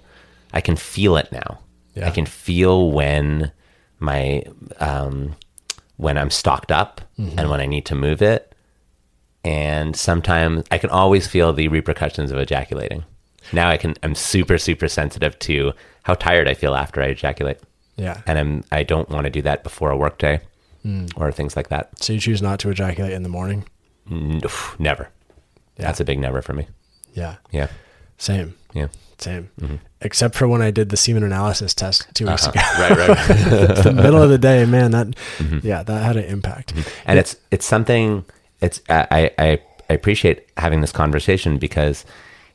[0.53, 1.59] I can feel it now.
[1.95, 2.07] Yeah.
[2.07, 3.51] I can feel when
[3.99, 4.45] my
[4.79, 5.35] um,
[5.99, 7.49] when I'm stocked up and mm-hmm.
[7.51, 8.55] when I need to move it.
[9.45, 13.05] And sometimes I can always feel the repercussions of ejaculating.
[13.53, 13.95] Now I can.
[14.03, 15.73] I'm super super sensitive to
[16.03, 17.61] how tired I feel after I ejaculate
[17.99, 18.23] yeah?
[18.27, 20.41] and I'm I don't want to do that before a work day
[20.85, 21.13] mm.
[21.17, 22.03] or things like that.
[22.03, 23.65] So you choose not to ejaculate in the morning?
[24.79, 25.11] Never.
[25.77, 26.67] That's a big never for me.
[27.13, 27.69] Yeah, Yeah,
[28.17, 28.89] same, yeah.
[29.19, 29.51] Same.
[30.01, 32.87] Except for when I did the semen analysis test two weeks uh-huh.
[32.87, 32.95] ago.
[32.97, 33.69] right, right.
[33.69, 33.85] right.
[33.85, 34.93] The middle of the day, man.
[34.93, 35.09] That
[35.39, 35.67] mm-hmm.
[35.67, 36.75] yeah, that had an impact.
[36.75, 37.01] Mm-hmm.
[37.07, 38.25] and it's it's something.
[38.61, 42.05] It's I, I I appreciate having this conversation because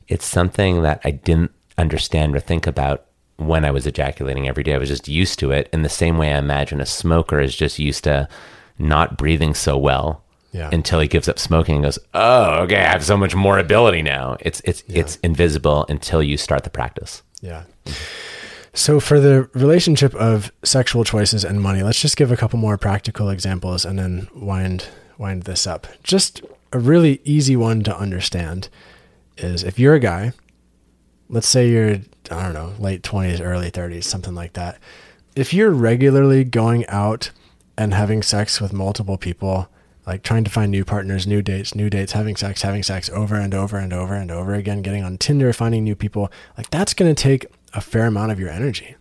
[0.07, 3.05] it's something that I didn't understand or think about
[3.37, 4.73] when I was ejaculating every day.
[4.73, 7.55] I was just used to it in the same way I imagine a smoker is
[7.55, 8.27] just used to
[8.79, 10.22] not breathing so well
[10.53, 10.69] Yeah.
[10.71, 14.01] until he gives up smoking and goes, "Oh, okay, I have so much more ability
[14.03, 17.23] now." It's it's it's invisible until you start the practice.
[17.41, 17.63] Yeah.
[18.75, 22.77] So for the relationship of sexual choices and money, let's just give a couple more
[22.77, 24.87] practical examples and then wind
[25.17, 25.87] wind this up.
[26.03, 26.41] Just
[26.71, 28.69] a really easy one to understand
[29.37, 30.33] is if you're a guy,
[31.29, 31.97] let's say you're
[32.31, 34.77] I don't know, late 20s, early 30s, something like that.
[35.35, 37.31] If you're regularly going out
[37.77, 39.67] and having sex with multiple people,
[40.05, 43.35] like trying to find new partners, new dates, new dates, having sex, having sex over
[43.35, 46.93] and over and over and over again, getting on Tinder, finding new people, like that's
[46.93, 48.95] going to take a fair amount of your energy.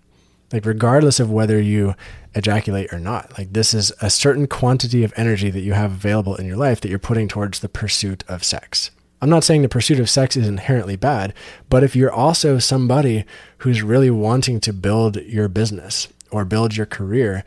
[0.52, 1.94] Like, regardless of whether you
[2.34, 6.36] ejaculate or not, like, this is a certain quantity of energy that you have available
[6.36, 8.90] in your life that you're putting towards the pursuit of sex.
[9.22, 11.32] I'm not saying the pursuit of sex is inherently bad,
[11.70, 13.24] but if you're also somebody
[13.58, 17.44] who's really wanting to build your business or build your career,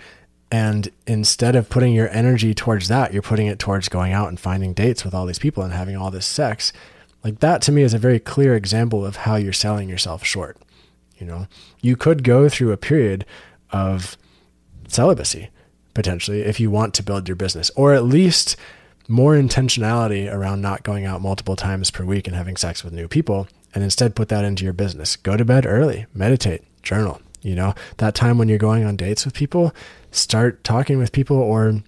[0.52, 4.40] and instead of putting your energy towards that, you're putting it towards going out and
[4.40, 6.72] finding dates with all these people and having all this sex,
[7.24, 10.58] like that to me is a very clear example of how you're selling yourself short.
[11.18, 11.48] You know,
[11.82, 13.26] you could go through a period
[13.72, 14.18] of
[14.88, 15.50] celibacy
[15.94, 18.56] potentially if you want to build your business, or at least
[19.08, 23.08] more intentionality around not going out multiple times per week and having sex with new
[23.08, 25.16] people, and instead put that into your business.
[25.16, 27.22] Go to bed early, meditate, journal.
[27.46, 29.72] You know, that time when you're going on dates with people,
[30.10, 31.84] start talking with people or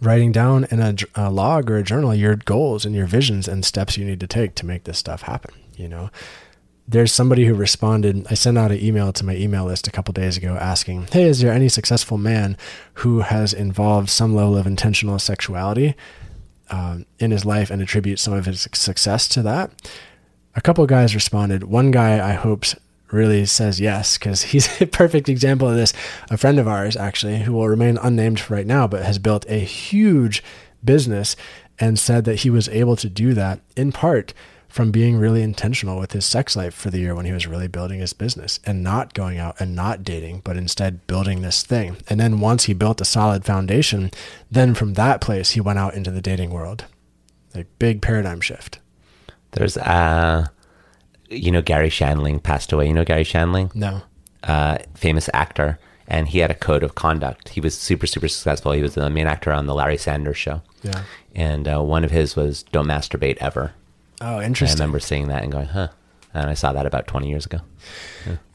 [0.00, 3.64] writing down in a, a log or a journal your goals and your visions and
[3.64, 5.52] steps you need to take to make this stuff happen.
[5.76, 6.10] You know,
[6.86, 8.24] there's somebody who responded.
[8.30, 11.24] I sent out an email to my email list a couple days ago asking, Hey,
[11.24, 12.56] is there any successful man
[12.94, 15.96] who has involved some level of intentional sexuality
[16.70, 19.72] um, in his life and attributes some of his success to that?
[20.54, 21.64] A couple guys responded.
[21.64, 22.76] One guy, I hoped,
[23.14, 25.92] really says yes because he's a perfect example of this.
[26.30, 29.46] A friend of ours, actually, who will remain unnamed for right now, but has built
[29.48, 30.42] a huge
[30.84, 31.36] business
[31.78, 34.34] and said that he was able to do that in part
[34.74, 37.68] from being really intentional with his sex life for the year when he was really
[37.68, 41.96] building his business and not going out and not dating, but instead building this thing.
[42.08, 44.10] And then once he built a solid foundation,
[44.50, 46.86] then from that place, he went out into the dating world.
[47.54, 48.80] A big paradigm shift.
[49.52, 50.48] There's uh,
[51.36, 52.86] you know, Garry Shandling passed away.
[52.86, 54.02] You know Garry Shandling, No.
[54.42, 55.78] uh, famous actor,
[56.08, 57.48] and he had a code of conduct.
[57.50, 58.72] He was super super successful.
[58.72, 61.02] He was the main actor on the Larry Sanders Show, Yeah.
[61.34, 63.72] and uh, one of his was "Don't masturbate ever."
[64.20, 64.80] Oh, interesting.
[64.80, 65.88] I remember seeing that and going, "Huh."
[66.36, 67.58] And I saw that about 20 years ago.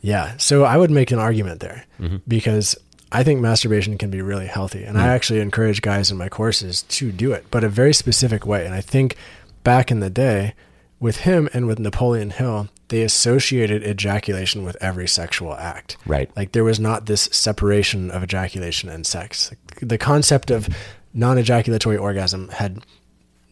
[0.02, 0.36] Yeah.
[0.38, 2.18] So I would make an argument there Mm-hmm.
[2.28, 2.76] because
[3.12, 4.84] I think masturbation can be really healthy.
[4.84, 5.16] And I Mm.
[5.16, 8.66] actually encourage guys in my courses to do it, but a very specific way.
[8.66, 9.16] And I think
[9.64, 10.54] back in the day
[11.00, 15.98] with him and with Napoleon Hill, they associated ejaculation with every sexual act.
[16.06, 16.30] Right.
[16.36, 19.52] Like there was not this separation of ejaculation and sex.
[19.82, 20.68] The concept of
[21.14, 22.84] non-ejaculatory orgasm had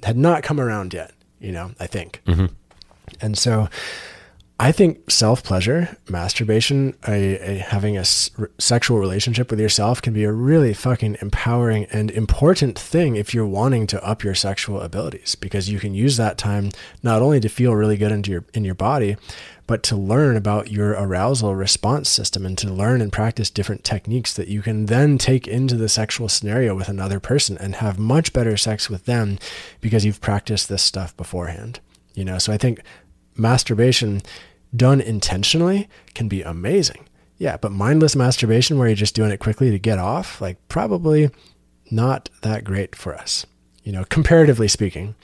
[0.03, 2.21] had not come around yet, you know, I think.
[2.27, 2.47] Mm-hmm.
[3.21, 3.67] And so
[4.59, 10.13] I think self pleasure, masturbation, a, a, having a s- sexual relationship with yourself can
[10.13, 14.81] be a really fucking empowering and important thing if you're wanting to up your sexual
[14.81, 16.71] abilities because you can use that time
[17.03, 19.15] not only to feel really good into your in your body,
[19.67, 24.33] but to learn about your arousal response system and to learn and practice different techniques
[24.33, 28.33] that you can then take into the sexual scenario with another person and have much
[28.33, 29.37] better sex with them
[29.81, 31.79] because you've practiced this stuff beforehand.
[32.15, 32.81] You know, so I think
[33.37, 34.21] masturbation
[34.75, 37.07] done intentionally can be amazing.
[37.37, 41.29] Yeah, but mindless masturbation where you're just doing it quickly to get off, like probably
[41.91, 43.45] not that great for us,
[43.83, 45.15] you know, comparatively speaking.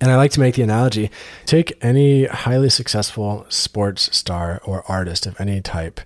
[0.00, 1.10] And I like to make the analogy
[1.46, 6.00] take any highly successful sports star or artist of any type.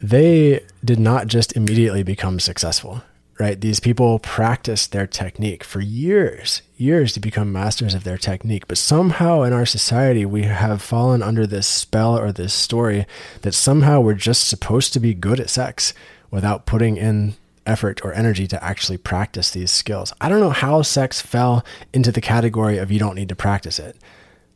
[0.00, 3.02] They did not just immediately become successful,
[3.38, 3.60] right?
[3.60, 8.66] These people practiced their technique for years, years to become masters of their technique.
[8.66, 13.06] But somehow in our society, we have fallen under this spell or this story
[13.42, 15.94] that somehow we're just supposed to be good at sex
[16.30, 17.34] without putting in
[17.64, 20.12] effort or energy to actually practice these skills.
[20.20, 23.78] I don't know how sex fell into the category of you don't need to practice
[23.78, 23.96] it.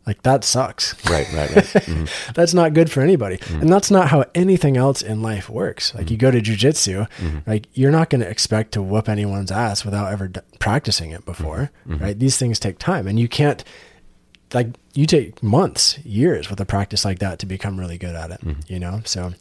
[0.06, 0.94] Like that sucks.
[1.08, 1.64] Right, right, right.
[1.82, 2.32] Mm-hmm.
[2.34, 3.38] that's not good for anybody.
[3.38, 3.60] Mm-hmm.
[3.62, 5.94] And that's not how anything else in life works.
[5.94, 6.26] Like you mm-hmm.
[6.26, 7.38] go to jujitsu, mm-hmm.
[7.48, 11.24] like you're not going to expect to whoop anyone's ass without ever d- practicing it
[11.24, 12.18] before, right?
[12.18, 13.64] These things take time and you can't
[14.54, 18.30] like you take months, years with a practice like that to become really good at
[18.30, 19.00] it, you know?
[19.04, 19.32] So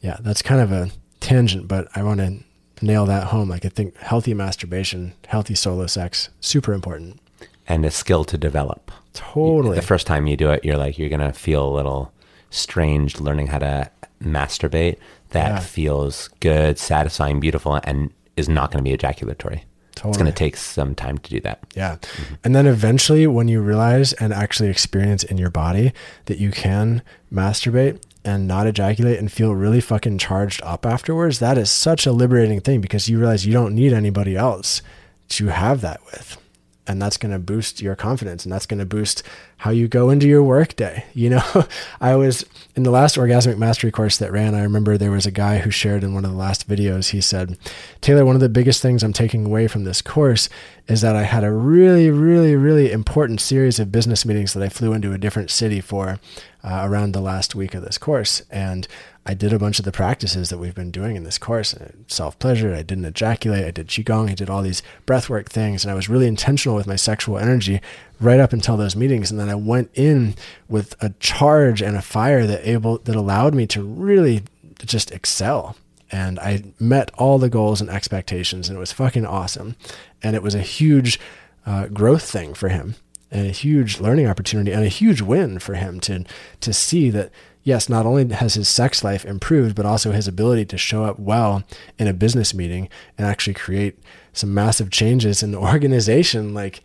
[0.00, 0.90] yeah, that's kind of a
[1.20, 2.38] tangent, but I want to
[2.82, 3.48] nail that home.
[3.48, 7.20] Like I think healthy masturbation, healthy solo sex, super important.
[7.68, 8.90] And a skill to develop.
[9.12, 9.76] Totally.
[9.76, 12.12] The first time you do it, you're like, you're going to feel a little
[12.50, 13.90] strange learning how to
[14.22, 14.96] masturbate
[15.30, 15.58] that Yeah.
[15.60, 19.64] feels good, satisfying, beautiful, and is not going to be ejaculatory.
[19.94, 20.10] Totally.
[20.10, 21.60] It's going to take some time to do that.
[21.74, 21.96] Yeah.
[21.96, 22.34] Mm-hmm.
[22.42, 25.92] And then eventually, when you realize and actually experience in your body
[26.26, 27.02] that you can
[27.32, 32.12] masturbate and not ejaculate and feel really fucking charged up afterwards, that is such a
[32.12, 34.82] liberating thing because you realize you don't need anybody else
[35.28, 36.38] to have that with.
[36.86, 39.22] And that's going to boost your confidence and that's going to boost
[39.58, 41.04] how you go into your workday.
[41.14, 41.66] You know,
[42.00, 42.44] I was
[42.74, 44.54] in the last orgasmic mastery course that ran.
[44.54, 47.10] I remember there was a guy who shared in one of the last videos.
[47.10, 47.56] He said,
[48.00, 50.50] Taylor, one of the biggest things I'm taking away from this course
[50.86, 54.68] is that I had a really, really, really important series of business meetings that I
[54.68, 56.18] flew into a different city for
[56.62, 58.42] uh, around the last week of this course.
[58.50, 58.86] And
[59.26, 61.74] I did a bunch of the practices that we've been doing in this course.
[62.08, 65.90] Self pleasure, I didn't ejaculate, I did Qigong, I did all these breathwork things, and
[65.90, 67.80] I was really intentional with my sexual energy
[68.24, 69.30] right up until those meetings.
[69.30, 70.34] And then I went in
[70.68, 74.42] with a charge and a fire that able that allowed me to really
[74.78, 75.76] just excel.
[76.10, 79.76] And I met all the goals and expectations, and it was fucking awesome.
[80.22, 81.18] And it was a huge
[81.66, 82.94] uh, growth thing for him
[83.30, 86.24] and a huge learning opportunity and a huge win for him to
[86.60, 87.30] to see that
[87.64, 91.18] yes, not only has his sex life improved, but also his ability to show up
[91.18, 91.64] well
[91.98, 93.98] in a business meeting and actually create
[94.32, 96.82] some massive changes in the organization like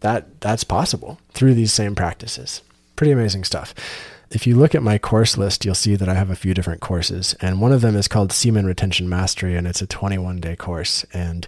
[0.00, 2.62] that that's possible through these same practices.
[2.96, 3.74] Pretty amazing stuff.
[4.30, 6.82] If you look at my course list, you'll see that I have a few different
[6.82, 10.54] courses, and one of them is called Semen Retention Mastery, and it's a 21 day
[10.54, 11.04] course.
[11.14, 11.46] And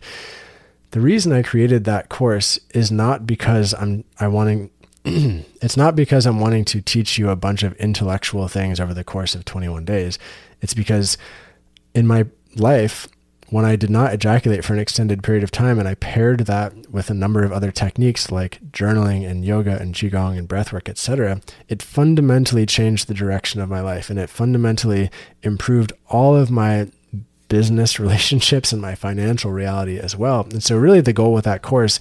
[0.93, 4.71] the reason I created that course is not because I'm I wanting
[5.05, 9.05] it's not because I'm wanting to teach you a bunch of intellectual things over the
[9.05, 10.19] course of 21 days.
[10.61, 11.17] It's because
[11.95, 12.27] in my
[12.57, 13.09] life
[13.51, 16.91] when I did not ejaculate for an extended period of time and I paired that
[16.91, 21.41] with a number of other techniques like journaling and yoga and qigong and breathwork, etc.,
[21.69, 25.11] it fundamentally changed the direction of my life and it fundamentally
[25.43, 26.89] improved all of my
[27.49, 30.47] business relationships and my financial reality as well.
[30.51, 31.99] And so really the goal with that course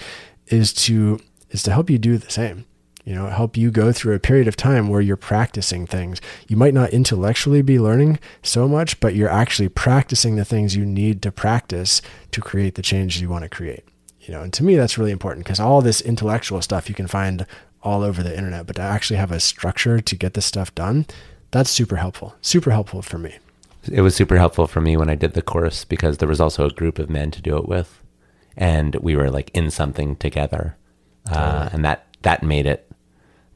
[0.47, 1.19] is to
[1.49, 2.65] is to help you do the same.
[3.09, 6.21] You know, help you go through a period of time where you're practicing things.
[6.47, 10.85] You might not intellectually be learning so much, but you're actually practicing the things you
[10.85, 13.83] need to practice to create the change you want to create.
[14.21, 17.07] You know, and to me that's really important because all this intellectual stuff you can
[17.07, 17.47] find
[17.81, 21.07] all over the internet, but to actually have a structure to get this stuff done,
[21.49, 22.35] that's super helpful.
[22.41, 23.39] Super helpful for me.
[23.91, 26.67] It was super helpful for me when I did the course because there was also
[26.67, 28.03] a group of men to do it with,
[28.55, 30.77] and we were like in something together,
[31.31, 32.85] uh, and that that made it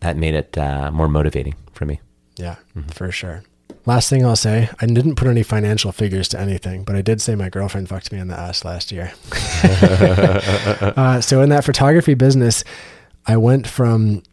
[0.03, 1.99] that made it uh, more motivating for me.
[2.35, 2.55] Yeah,
[2.91, 3.43] for sure.
[3.85, 7.21] Last thing I'll say, I didn't put any financial figures to anything, but I did
[7.21, 9.13] say my girlfriend fucked me in the ass last year.
[10.95, 12.63] uh, so in that photography business,
[13.25, 14.23] I went from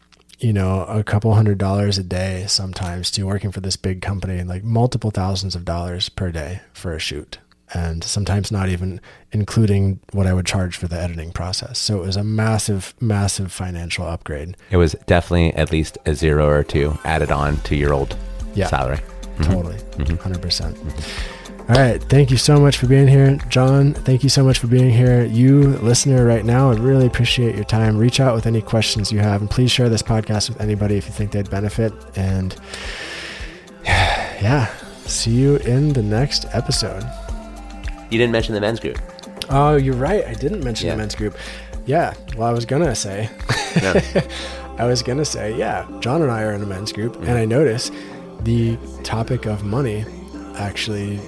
[0.40, 4.38] you know, a couple hundred dollars a day sometimes to working for this big company
[4.38, 7.38] and like multiple thousands of dollars per day for a shoot.
[7.72, 9.00] And sometimes not even
[9.32, 11.78] including what I would charge for the editing process.
[11.78, 14.56] So it was a massive, massive financial upgrade.
[14.70, 18.16] It was definitely at least a zero or two added on to your old
[18.54, 18.66] Yeah.
[18.66, 18.98] salary.
[19.38, 19.52] Mm-hmm.
[19.52, 19.76] Totally.
[19.76, 20.16] Mm-hmm.
[20.16, 20.42] 100%.
[20.42, 20.76] percent
[21.68, 22.02] All right.
[22.02, 23.38] Thank you so much for being here.
[23.48, 25.24] Jon, thank you so much for being here.
[25.24, 27.96] You, listener, right now, I really appreciate your time.
[27.96, 31.06] Reach out with any questions you have, and please share this podcast with anybody if
[31.06, 31.92] you think they'd benefit.
[32.16, 32.56] And
[33.84, 34.66] yeah,
[35.06, 37.04] see you in the next episode.
[38.10, 38.98] You didn't mention the men's group.
[39.48, 40.24] Oh, you're right.
[40.26, 40.94] I didn't mention Yeah.
[40.94, 41.36] the men's group.
[41.86, 42.14] Yeah.
[42.36, 43.30] Well, I was going to say,
[43.82, 43.94] No.
[44.80, 47.32] I was going to say, yeah, Jon and I are in a men's group, and
[47.32, 47.50] I mm-hmm.
[47.50, 47.90] notice
[48.40, 50.06] the topic of money
[50.56, 51.20] actually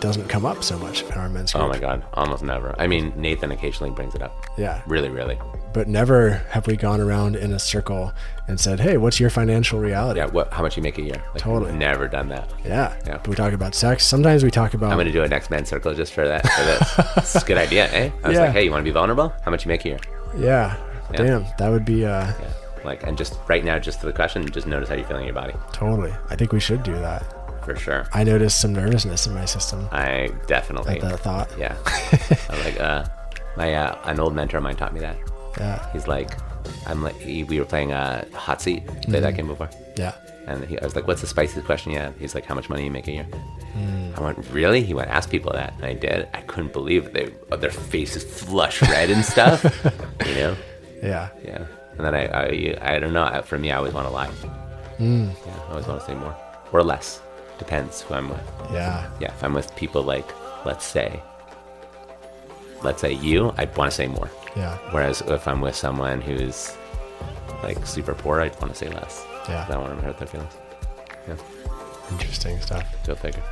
[0.00, 1.70] doesn't come up so much in our men's oh group.
[1.70, 2.74] oh my God, almost never.
[2.80, 4.46] I mean, Nathan occasionally brings it up.
[4.58, 4.82] Yeah.
[4.88, 5.38] Really, really.
[5.76, 8.14] But never have we gone around in a circle
[8.48, 10.20] and said, hey, what's your financial reality?
[10.20, 10.26] Yeah.
[10.26, 10.50] What?
[10.50, 11.22] How much you make a year?
[11.34, 11.70] Like, Totally.
[11.72, 12.48] Never done that.
[12.64, 12.96] Yeah.
[13.06, 13.18] Yeah.
[13.18, 14.02] But we talk about sex.
[14.02, 14.90] Sometimes we talk about.
[14.90, 16.48] I'm gonna do a next men's circle just for that.
[16.48, 17.34] For this.
[17.34, 18.10] it's a good idea, eh?
[18.24, 18.44] I was Yeah.
[18.44, 19.34] like, hey, you want to be vulnerable?
[19.44, 19.98] How much you make a year?
[20.38, 20.76] yeah.
[21.12, 21.16] Yeah.
[21.22, 21.44] Damn.
[21.58, 22.50] That would be uh, Yeah.
[22.82, 25.34] Like, and just right now, just to the question, just notice how you're feeling in
[25.34, 26.14] your body, totally.
[26.30, 27.22] I think we should do that.
[27.66, 28.06] for sure.
[28.14, 30.94] I noticed some nervousness in my system I definitely.
[30.96, 31.50] at that thought.
[31.58, 31.76] Yeah.
[32.48, 33.04] I'm like, uh,
[33.58, 35.16] my uh, an old mentor of mine taught me that.
[35.58, 35.90] Yeah.
[35.92, 36.30] He's like,
[36.86, 38.86] I'm like, he, we were playing uh, hot seat.
[38.86, 39.12] Played Mm-hmm.
[39.22, 39.70] that game before.
[39.96, 40.12] Yeah.
[40.46, 42.68] And he, I was like, "What's the spiciest question you had?" He's like, "How much
[42.70, 44.12] money you make a year?" Hmm.
[44.16, 46.28] I went, "Really?" He went, "Ask people that." And I did.
[46.34, 47.50] I couldn't believe it.
[47.50, 49.64] they their faces flush red and stuff.
[50.26, 50.56] you know?
[51.02, 51.30] Yeah.
[51.44, 51.64] Yeah.
[51.96, 53.42] And then I, I, I don't know.
[53.44, 54.28] For me, I always want to lie.
[54.98, 55.30] Hmm.
[55.46, 56.36] Yeah, I always want to say more
[56.72, 57.20] or less.
[57.58, 58.40] Depends who I'm with.
[58.72, 59.10] Yeah.
[59.18, 60.28] Yeah, if I'm with people like,
[60.64, 61.20] let's say,
[62.84, 64.30] let's say you, I'd want to say more.
[64.56, 64.76] Yeah.
[64.90, 66.74] Whereas if I'm with someone who's
[67.62, 69.24] like super poor, I'd want to say less.
[69.48, 69.64] Yeah.
[69.68, 70.52] I don't want to hurt their feelings.
[71.28, 71.36] Yeah,
[72.10, 72.84] Interesting stuff.
[73.06, 73.42] go figure.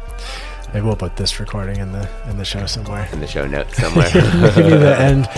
[0.73, 3.09] Maybe we'll put this recording in the in the show somewhere.
[3.13, 4.09] In the show notes somewhere.
[4.15, 5.29] Maybe the end